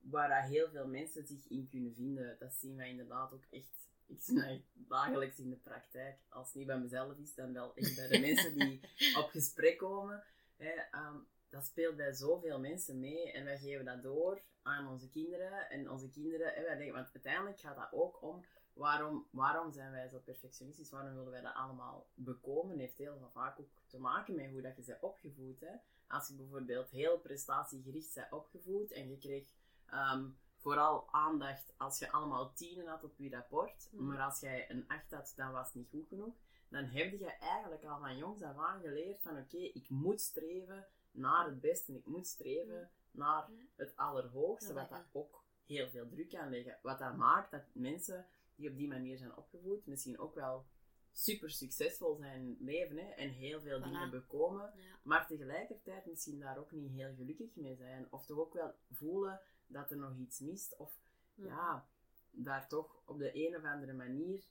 waar 0.00 0.28
dat 0.28 0.50
heel 0.50 0.70
veel 0.70 0.86
mensen 0.86 1.26
zich 1.26 1.48
in 1.48 1.68
kunnen 1.68 1.94
vinden. 1.94 2.36
Dat 2.38 2.54
zien 2.54 2.76
wij 2.76 2.88
inderdaad 2.88 3.32
ook 3.32 3.44
echt. 3.50 3.80
Ik 4.06 4.20
zie 4.20 4.34
dat 4.34 4.44
echt 4.44 4.62
dagelijks 4.72 5.38
in 5.38 5.50
de 5.50 5.56
praktijk. 5.56 6.18
Als 6.28 6.46
het 6.46 6.56
niet 6.56 6.66
bij 6.66 6.78
mezelf 6.78 7.16
is, 7.18 7.34
dan 7.34 7.52
wel 7.52 7.76
echt 7.76 7.96
bij 7.96 8.08
de 8.08 8.18
mensen 8.26 8.58
die 8.58 8.80
op 9.16 9.28
gesprek 9.30 9.78
komen. 9.78 10.24
Hè, 10.56 10.70
ehm, 10.70 11.16
dat 11.48 11.64
speelt 11.64 11.96
bij 11.96 12.12
zoveel 12.12 12.60
mensen 12.60 13.00
mee 13.00 13.32
en 13.32 13.44
wij 13.44 13.58
geven 13.58 13.84
dat 13.84 14.02
door 14.02 14.42
aan 14.62 14.88
onze 14.88 15.08
kinderen. 15.10 15.70
En 15.70 15.90
onze 15.90 16.10
kinderen, 16.10 16.52
hè, 16.54 16.62
wij 16.62 16.76
denken, 16.76 16.94
want 16.94 17.10
uiteindelijk 17.12 17.60
gaat 17.60 17.76
dat 17.76 17.92
ook 17.92 18.22
om 18.22 18.44
waarom, 18.72 19.26
waarom 19.30 19.72
zijn 19.72 19.90
wij 19.90 20.08
zo 20.08 20.18
perfectionistisch? 20.18 20.90
Waarom 20.90 21.14
willen 21.14 21.30
wij 21.30 21.40
dat 21.40 21.54
allemaal 21.54 22.06
bekomen? 22.14 22.78
Heeft 22.78 22.98
heel 22.98 23.30
vaak 23.32 23.60
ook 23.60 23.70
te 23.86 23.98
maken 23.98 24.34
met 24.34 24.50
hoe 24.50 24.60
dat 24.60 24.76
je 24.76 24.84
bent 24.84 25.02
opgevoed. 25.02 25.60
Hè? 25.60 25.74
Als 26.08 26.28
je 26.28 26.34
bijvoorbeeld 26.34 26.90
heel 26.90 27.18
prestatiegericht 27.18 28.14
bent 28.14 28.32
opgevoed 28.32 28.92
en 28.92 29.08
je 29.08 29.18
kreeg 29.18 29.48
ehm, 29.86 30.28
vooral 30.56 31.08
aandacht 31.12 31.74
als 31.76 31.98
je 31.98 32.12
allemaal 32.12 32.52
tienen 32.52 32.86
had 32.86 33.04
op 33.04 33.16
je 33.16 33.30
rapport, 33.30 33.88
maar 33.92 34.20
als 34.20 34.40
jij 34.40 34.70
een 34.70 34.88
acht 34.88 35.10
had, 35.10 35.32
dan 35.36 35.52
was 35.52 35.66
het 35.66 35.74
niet 35.74 35.90
goed 35.90 36.08
genoeg. 36.08 36.34
Dan 36.68 36.84
heb 36.84 37.18
je 37.18 37.26
eigenlijk 37.26 37.84
al 37.84 37.98
van 37.98 38.16
jongs 38.16 38.42
af 38.42 38.56
aan 38.56 38.80
geleerd 38.80 39.20
van 39.20 39.38
oké, 39.38 39.56
ik 39.56 39.88
moet 39.88 40.20
streven 40.20 40.86
naar 41.10 41.46
het 41.46 41.60
beste. 41.60 41.94
Ik 41.94 42.06
moet 42.06 42.26
streven 42.26 42.90
naar 43.10 43.48
het 43.76 43.96
allerhoogste, 43.96 44.72
wat 44.72 44.88
dat 44.88 45.04
ook 45.12 45.44
heel 45.66 45.90
veel 45.90 46.08
druk 46.08 46.30
kan 46.30 46.50
leggen. 46.50 46.78
Wat 46.82 46.98
dat 46.98 47.16
maakt 47.16 47.50
dat 47.50 47.62
mensen 47.72 48.26
die 48.62 48.70
op 48.70 48.76
die 48.76 48.88
manier 48.88 49.16
zijn 49.18 49.36
opgevoed, 49.36 49.86
misschien 49.86 50.18
ook 50.18 50.34
wel 50.34 50.66
super 51.12 51.50
succesvol 51.50 52.14
zijn 52.14 52.56
leven 52.60 52.96
hè, 52.96 53.08
en 53.10 53.30
heel 53.30 53.60
veel 53.60 53.80
Voilà. 53.80 53.82
dingen 53.84 54.10
bekomen, 54.10 54.72
Ja. 54.76 54.98
maar 55.02 55.26
tegelijkertijd 55.26 56.06
misschien 56.06 56.40
daar 56.40 56.58
ook 56.58 56.72
niet 56.72 56.90
heel 56.90 57.14
gelukkig 57.14 57.56
mee 57.56 57.76
zijn. 57.76 58.06
Of 58.10 58.26
toch 58.26 58.38
ook 58.38 58.52
wel 58.54 58.74
voelen 58.90 59.40
dat 59.66 59.90
er 59.90 59.96
nog 59.96 60.16
iets 60.16 60.40
mist. 60.40 60.76
Of 60.76 61.00
Mhm. 61.34 61.46
ja, 61.48 61.88
daar 62.30 62.68
toch 62.68 63.02
op 63.04 63.18
de 63.18 63.46
een 63.46 63.56
of 63.56 63.64
andere 63.64 63.92
manier, 63.92 64.44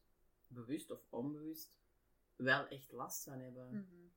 bewust 0.47 0.91
of 0.91 0.99
onbewust, 1.09 1.77
wel 2.35 2.67
echt 2.67 2.91
last 2.91 3.23
van 3.23 3.39
hebben. 3.39 3.67
Mhm. 3.71 4.07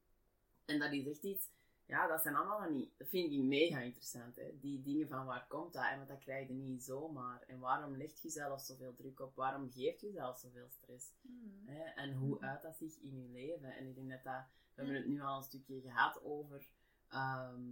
En 0.65 0.79
dat 0.79 0.93
is 0.93 1.07
echt 1.07 1.23
iets, 1.23 1.51
ja, 1.87 2.07
dat 2.07 2.23
zijn 2.23 2.35
allemaal 2.35 2.59
van 2.59 2.73
die, 2.73 2.93
dat 2.97 3.09
vind 3.09 3.33
ik 3.33 3.39
mega 3.43 3.81
interessant, 3.81 4.37
hè. 4.37 4.59
Die 4.61 4.83
dingen 4.83 5.09
van 5.09 5.27
waar 5.27 5.47
komt 5.49 5.73
dat 5.73 5.85
en 5.85 5.99
wat 5.99 6.09
dat 6.09 6.19
krijg 6.19 6.49
je 6.49 6.55
niet 6.55 6.85
zomaar. 6.85 7.43
En 7.47 7.59
waarom 7.59 7.97
legt 7.97 8.23
je 8.23 8.29
zelf 8.31 8.61
zoveel 8.61 8.95
druk 8.95 9.21
op? 9.21 9.35
Waarom 9.37 9.71
geeft 9.71 10.01
je 10.01 10.11
zelf 10.11 10.39
zoveel 10.39 10.69
stress? 10.69 11.13
Mhm. 11.21 11.67
Hè? 11.73 11.83
En 11.83 12.13
hoe 12.15 12.41
uit 12.41 12.63
dat 12.63 12.77
zich 12.77 13.01
in 13.01 13.23
je 13.23 13.29
leven? 13.29 13.77
En 13.77 13.87
ik 13.87 13.95
denk 13.95 14.11
dat 14.11 14.23
dat, 14.25 14.43
we 14.75 14.81
hebben 14.83 14.95
het 14.95 15.07
nu 15.07 15.21
al 15.21 15.37
een 15.37 15.43
stukje 15.43 15.81
gehad 15.81 16.23
over 16.23 16.69
ehm, 17.09 17.63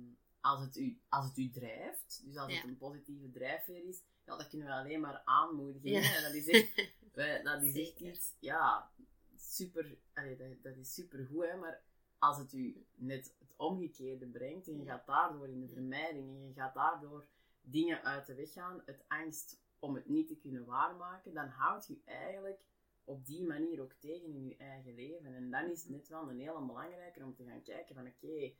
als, 0.41 0.61
het 0.61 0.77
u, 0.77 1.01
als 1.09 1.27
het 1.29 1.37
u 1.39 1.51
drijft, 1.51 2.23
dus 2.25 2.37
als 2.37 2.51
Ja. 2.53 2.57
het 2.61 2.69
een 2.69 2.77
positieve 2.79 3.31
drijfveer 3.31 3.85
is, 3.89 4.03
ja, 4.25 4.37
dat 4.37 4.49
kunnen 4.49 4.67
we 4.67 4.73
alleen 4.75 5.01
maar 5.01 5.23
aanmoedigen. 5.25 5.91
Ja. 5.91 6.21
dat 6.21 6.35
is 6.35 6.49
echt, 6.49 6.93
wij- 7.15 7.43
dat 7.43 7.63
is 7.63 7.77
echt 7.89 8.01
iets, 8.01 8.35
ja, 8.39 8.91
super, 9.37 9.99
allee, 10.13 10.37
dat, 10.37 10.63
dat 10.63 10.77
is 10.77 10.95
super 10.95 11.27
goed, 11.27 11.45
hè, 11.45 11.57
maar 11.57 11.83
als 12.19 12.39
het 12.39 12.53
u 12.53 12.87
net 12.95 13.35
omgekeerde 13.63 14.27
brengt 14.27 14.69
en 14.69 14.79
je 14.79 14.85
gaat 14.85 15.07
daardoor 15.07 15.49
in 15.49 15.61
de 15.61 15.69
vermijding 15.69 16.29
en 16.29 16.47
je 16.47 16.53
gaat 16.53 16.75
daardoor 16.75 17.27
dingen 17.61 18.05
uit 18.05 18.27
de 18.27 18.35
weg 18.35 18.53
gaan, 18.53 18.83
het 18.85 19.05
angst 19.09 19.61
om 19.79 19.95
het 19.95 20.09
niet 20.09 20.29
te 20.29 20.37
kunnen 20.37 20.65
waarmaken, 20.65 21.35
dan 21.35 21.49
houdt 21.49 21.87
je 21.87 22.01
eigenlijk 22.05 22.65
op 23.05 23.27
die 23.27 23.47
manier 23.47 23.81
ook 23.81 23.93
tegen 23.93 24.35
in 24.35 24.47
je 24.47 24.57
eigen 24.57 24.95
leven. 24.95 25.35
En 25.35 25.51
dan 25.51 25.71
is 25.71 25.83
het 25.83 25.91
net 25.91 26.09
wel 26.09 26.31
een 26.31 26.41
hele 26.41 26.65
belangrijker 26.67 27.25
om 27.25 27.35
te 27.35 27.45
gaan 27.45 27.63
kijken 27.63 27.95
van 27.95 28.07
oké, 28.07 28.53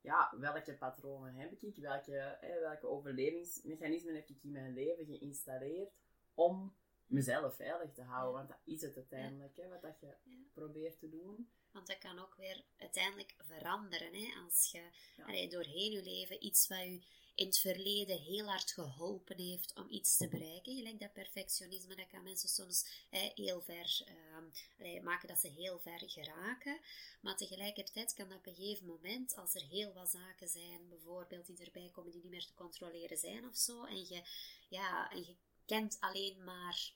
ja, 0.00 0.34
welke 0.38 0.74
patronen 0.74 1.34
heb 1.34 1.52
ik? 1.52 1.76
Welke, 1.76 2.38
welke 2.60 2.86
overlevingsmechanismen 2.86 4.14
heb 4.14 4.28
ik 4.28 4.42
in 4.42 4.52
mijn 4.52 4.74
leven 4.74 5.04
geïnstalleerd 5.04 5.92
om 6.34 6.74
mezelf 7.12 7.56
veilig 7.56 7.92
te 7.92 8.02
houden? 8.02 8.32
Want 8.32 8.48
dat 8.48 8.74
is 8.74 8.82
het 8.82 8.96
uiteindelijk, 8.96 9.56
hè, 9.56 9.68
wat 9.68 9.82
dat 9.82 10.00
je 10.00 10.14
probeert 10.52 10.98
te 10.98 11.08
doen. 11.08 11.50
Want 11.72 11.86
dat 11.86 11.98
kan 11.98 12.18
ook 12.18 12.34
weer 12.36 12.64
uiteindelijk 12.78 13.34
veranderen. 13.38 14.14
Hè? 14.14 14.32
Als 14.44 14.70
je 14.70 14.82
Ja. 15.16 15.24
allee, 15.24 15.48
doorheen 15.48 15.92
je 15.92 16.02
leven 16.02 16.44
iets 16.44 16.68
wat 16.68 16.78
je 16.78 17.02
in 17.34 17.46
het 17.46 17.58
verleden 17.58 18.18
heel 18.18 18.46
hard 18.46 18.72
geholpen 18.72 19.36
heeft 19.38 19.74
om 19.74 19.88
iets 19.88 20.16
te 20.16 20.28
bereiken. 20.28 20.76
Gelijk 20.76 21.00
dat 21.00 21.12
perfectionisme, 21.12 21.94
dat 21.96 22.06
kan 22.06 22.22
mensen 22.22 22.48
soms 22.48 23.06
hè, 23.10 23.30
heel 23.34 23.60
ver 23.62 24.02
ehm, 24.06 24.44
allee, 24.78 25.02
maken 25.02 25.28
dat 25.28 25.38
ze 25.40 25.48
heel 25.48 25.78
ver 25.78 26.10
geraken. 26.10 26.80
Maar 27.20 27.36
tegelijkertijd 27.36 28.14
kan 28.14 28.28
dat 28.28 28.38
op 28.38 28.46
een 28.46 28.54
gegeven 28.54 28.86
moment, 28.86 29.36
als 29.36 29.54
er 29.54 29.62
heel 29.62 29.92
wat 29.92 30.10
zaken 30.10 30.48
zijn, 30.48 30.88
bijvoorbeeld 30.88 31.46
die 31.46 31.64
erbij 31.64 31.90
komen 31.92 32.12
die 32.12 32.22
niet 32.22 32.30
meer 32.30 32.46
te 32.46 32.54
controleren 32.54 33.18
zijn 33.18 33.46
of 33.48 33.56
zo, 33.56 33.84
en 33.84 33.98
je, 34.08 34.22
ja, 34.68 35.10
en 35.10 35.18
je 35.18 35.34
kent 35.66 35.96
alleen 36.00 36.44
maar 36.44 36.92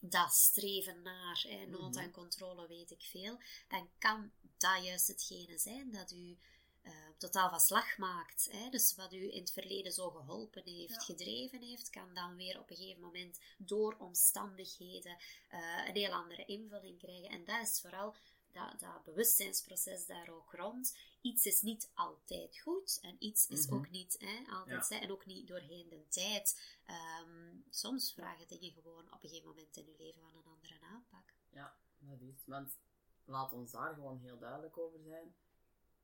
dat 0.00 0.32
streven 0.32 1.02
naar 1.02 1.44
hè, 1.48 1.66
nood 1.66 1.94
Mhm. 1.94 2.04
en 2.04 2.10
controle, 2.10 2.66
weet 2.66 2.90
ik 2.90 3.02
veel, 3.02 3.38
dan 3.68 3.90
kan 3.98 4.30
dat 4.58 4.84
juist 4.84 5.06
hetgene 5.06 5.58
zijn 5.58 5.90
dat 5.90 6.10
u 6.12 6.38
eh, 6.82 6.92
totaal 7.18 7.48
van 7.50 7.60
slag 7.60 7.96
maakt. 7.98 8.48
Hè? 8.50 8.68
Dus 8.68 8.94
wat 8.94 9.12
u 9.12 9.32
in 9.32 9.40
het 9.40 9.52
verleden 9.52 9.92
zo 9.92 10.10
geholpen 10.10 10.62
heeft, 10.64 10.94
Ja. 10.94 11.00
gedreven 11.00 11.62
heeft, 11.62 11.90
kan 11.90 12.14
dan 12.14 12.36
weer 12.36 12.58
op 12.58 12.70
een 12.70 12.76
gegeven 12.76 13.00
moment 13.02 13.38
door 13.58 13.96
omstandigheden 13.98 15.16
eh, 15.48 15.84
een 15.86 15.96
heel 15.96 16.12
andere 16.12 16.44
invulling 16.44 16.98
krijgen. 16.98 17.28
En 17.28 17.44
dat 17.44 17.66
is 17.66 17.80
vooral 17.80 18.14
dat, 18.52 18.80
dat 18.80 19.04
bewustzijnsproces 19.04 20.06
daar 20.06 20.28
ook 20.28 20.52
rond. 20.52 20.96
Iets 21.20 21.46
is 21.46 21.62
niet 21.62 21.90
altijd 21.94 22.58
goed 22.58 22.98
en 23.02 23.16
iets 23.18 23.46
is 23.48 23.66
Mhm. 23.66 23.74
ook 23.74 23.90
niet 23.90 24.16
hè, 24.18 24.52
altijd 24.52 24.88
Ja. 24.88 25.00
en 25.00 25.10
ook 25.10 25.26
niet 25.26 25.48
doorheen 25.48 25.88
de 25.88 26.08
tijd. 26.08 26.76
Ehm, 26.86 27.56
soms 27.70 28.12
vragen 28.12 28.48
dingen 28.48 28.72
gewoon 28.72 29.12
op 29.12 29.22
een 29.22 29.28
gegeven 29.28 29.48
moment 29.48 29.76
in 29.76 29.86
uw 29.86 29.96
leven 29.98 30.20
van 30.20 30.34
een 30.36 30.52
andere 30.52 30.80
aanpak. 30.80 31.34
Ja, 31.50 31.76
dat 31.98 32.20
is. 32.20 32.44
Want 32.46 32.78
laat 33.24 33.52
ons 33.52 33.70
daar 33.70 33.94
gewoon 33.94 34.18
heel 34.18 34.38
duidelijk 34.38 34.78
over 34.78 35.00
zijn. 35.02 35.34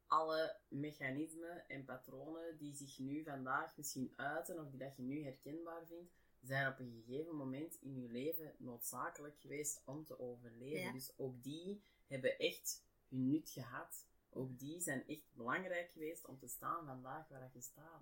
Alle 0.06 0.56
mechanismen 0.68 1.68
en 1.68 1.84
patronen 1.84 2.58
die 2.58 2.74
zich 2.74 2.98
nu 2.98 3.22
vandaag 3.22 3.76
misschien 3.76 4.12
uiten, 4.16 4.60
of 4.64 4.70
die 4.70 4.78
dat 4.78 4.96
je 4.96 5.02
nu 5.02 5.22
herkenbaar 5.24 5.86
vindt, 5.86 6.12
zijn 6.42 6.72
op 6.72 6.78
een 6.78 7.02
gegeven 7.06 7.36
moment 7.36 7.74
in 7.80 8.00
je 8.00 8.08
leven 8.08 8.54
noodzakelijk 8.58 9.38
geweest 9.40 9.82
om 9.84 10.04
te 10.04 10.18
overleven. 10.18 10.80
Ja. 10.80 10.92
Dus 10.92 11.12
ook 11.18 11.42
die 11.42 11.82
hebben 12.06 12.38
echt 12.38 12.84
hun 13.08 13.28
nut 13.30 13.50
gehad. 13.50 14.06
Ook 14.30 14.58
die 14.58 14.80
zijn 14.80 15.06
echt 15.06 15.28
belangrijk 15.32 15.90
geweest 15.90 16.26
om 16.26 16.38
te 16.38 16.48
staan 16.48 16.86
vandaag 16.86 17.28
waar 17.28 17.40
dat 17.40 17.52
je 17.52 17.60
staat. 17.60 18.00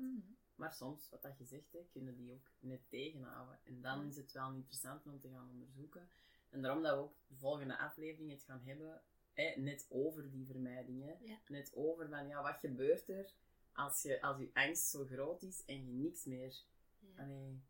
Maar 0.55 0.73
soms, 0.73 1.11
wat 1.11 1.23
dat 1.23 1.39
je 1.39 1.45
zegt, 1.45 1.73
hè, 1.73 1.87
kunnen 1.91 2.17
die 2.17 2.33
ook 2.33 2.51
net 2.59 2.89
tegenhouden. 2.89 3.59
En 3.65 3.81
dan 3.81 4.07
is 4.07 4.17
het 4.17 4.33
wel 4.33 4.53
interessant 4.53 5.07
om 5.07 5.21
te 5.21 5.29
gaan 5.29 5.49
onderzoeken. 5.51 6.09
En 6.51 6.63
daarom 6.63 6.83
dat 6.83 6.95
we 6.95 7.03
ook 7.03 7.17
de 7.27 7.37
volgende 7.37 7.79
aflevering 7.79 8.31
het 8.31 8.43
gaan 8.43 8.63
hebben, 8.65 9.03
hè, 9.33 9.55
net 9.57 9.87
over 9.89 10.31
die 10.31 10.47
vermijdingen. 10.47 11.19
Ja. 11.21 11.39
Net 11.49 11.75
over 11.75 12.09
van, 12.09 12.29
ja, 12.29 12.43
wat 12.43 12.59
gebeurt 12.59 13.09
er 13.09 13.33
als 13.73 14.03
je, 14.03 14.23
als 14.23 14.39
je 14.39 14.51
angst 14.53 14.89
zo 14.89 15.05
groot 15.05 15.43
is 15.43 15.65
en 15.65 15.87
je 15.87 15.93
niks 15.93 16.25
meer 16.25 16.63
Ja. 16.99 17.23
allee, 17.23 17.63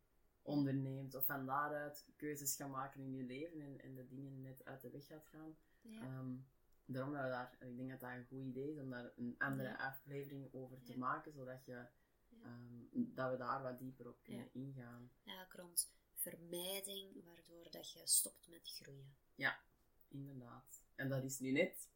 onderneemt. 0.45 1.15
Of 1.15 1.25
van 1.27 1.47
daaruit 1.47 2.07
keuzes 2.17 2.57
gaat 2.57 2.71
maken 2.71 3.01
in 3.01 3.15
je 3.15 3.23
leven 3.25 3.61
en, 3.61 3.81
en 3.81 3.95
de 3.95 4.07
dingen 4.09 4.41
net 4.41 4.65
uit 4.65 4.81
de 4.81 4.91
weg 4.91 5.07
gaat 5.07 5.27
gaan. 5.27 5.57
Ja. 5.81 6.01
Ehm, 6.01 6.35
daarom 6.87 7.13
dat 7.13 7.23
we 7.23 7.29
daar, 7.29 7.57
ik 7.61 7.77
denk 7.77 7.91
dat 7.91 8.01
dat 8.01 8.11
een 8.11 8.25
goed 8.27 8.39
idee 8.45 8.71
is 8.73 8.79
om 8.79 8.91
daar 8.91 9.13
een 9.17 9.35
andere 9.39 9.69
Ja. 9.69 9.77
aflevering 9.77 10.55
over 10.55 10.83
te 10.83 10.93
Ja. 10.93 10.99
maken, 10.99 11.33
zodat 11.33 11.65
je, 11.65 11.73
Ja. 11.73 11.89
ehm, 12.43 12.85
dat 12.93 13.31
we 13.31 13.37
daar 13.37 13.63
wat 13.63 13.79
dieper 13.79 14.09
op 14.09 14.23
kunnen 14.23 14.49
ingaan. 14.53 15.11
Ja, 15.23 15.47
rond 15.51 15.93
vermijding, 16.15 17.25
waardoor 17.25 17.71
dat 17.71 17.93
je 17.93 18.01
stopt 18.07 18.49
met 18.49 18.69
groeien. 18.69 19.15
Inderdaad. 20.09 20.83
En 20.95 21.09
dat 21.09 21.25
is 21.25 21.39
nu 21.39 21.51
net 21.51 21.89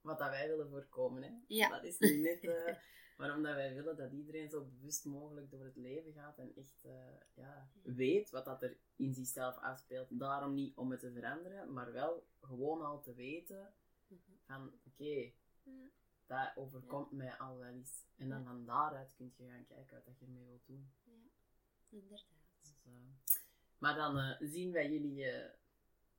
wat 0.00 0.18
dat 0.18 0.28
wij 0.30 0.48
willen 0.48 0.68
voorkomen. 0.68 1.22
Hè? 1.22 1.30
Ja. 1.46 1.68
Dat 1.68 1.84
is 1.84 1.98
nu 1.98 2.20
net 2.20 2.40
eh, 2.44 2.74
waarom 3.20 3.42
dat 3.42 3.54
wij 3.54 3.74
willen 3.74 3.96
dat 3.96 4.12
iedereen 4.12 4.48
zo 4.50 4.64
bewust 4.64 5.04
mogelijk 5.04 5.50
door 5.50 5.64
het 5.64 5.76
leven 5.76 6.12
gaat 6.12 6.38
en 6.38 6.52
echt 6.56 6.84
eh, 6.84 6.92
ja, 7.34 7.68
weet 7.82 8.30
wat 8.30 8.44
dat 8.44 8.62
er 8.62 8.76
in 8.96 9.14
zichzelf 9.14 9.56
afspeelt. 9.56 10.18
Daarom 10.18 10.54
niet 10.54 10.76
om 10.76 10.90
het 10.90 11.00
te 11.00 11.12
veranderen, 11.12 11.72
maar 11.72 11.92
wel 11.92 12.26
gewoon 12.40 12.82
al 12.82 13.00
te 13.02 13.14
weten 13.14 13.74
Mhm. 14.06 14.18
van 14.46 14.72
oké, 14.86 15.32
Ja. 15.62 15.88
dat 16.26 16.56
overkomt 16.56 17.10
mij 17.12 17.32
al 17.38 17.58
wel 17.58 17.68
eens. 17.68 18.04
En 18.16 18.28
dan 18.28 18.38
Ja. 18.38 18.44
van 18.44 18.64
daaruit 18.64 19.14
kun 19.16 19.32
je 19.36 19.48
gaan 19.48 19.66
kijken 19.66 19.94
wat 19.96 20.04
dat 20.04 20.18
je 20.18 20.24
ermee 20.24 20.46
wilt 20.46 20.66
doen. 20.66 20.90
Ja, 21.04 21.12
inderdaad. 21.88 22.24
Dus, 22.60 22.74
eh, 22.84 22.92
maar 23.78 23.94
dan 23.94 24.18
eh, 24.18 24.36
zien 24.40 24.72
wij 24.72 24.90
jullie 24.90 25.14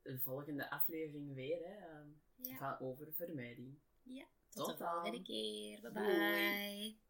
de 0.02 0.20
volgende 0.20 0.70
aflevering 0.70 1.34
weer 1.34 1.60
hè, 1.66 2.00
Ja, 2.36 2.58
van 2.58 2.88
over 2.88 3.14
vermijding. 3.14 3.80
ja. 4.04 4.26
Tot, 4.54 4.66
Tot 4.66 4.78
de 4.78 4.86
volgende 4.86 5.22
keer. 5.22 5.82
Bye 5.82 5.92
Doei. 5.92 6.60
bye. 6.90 7.01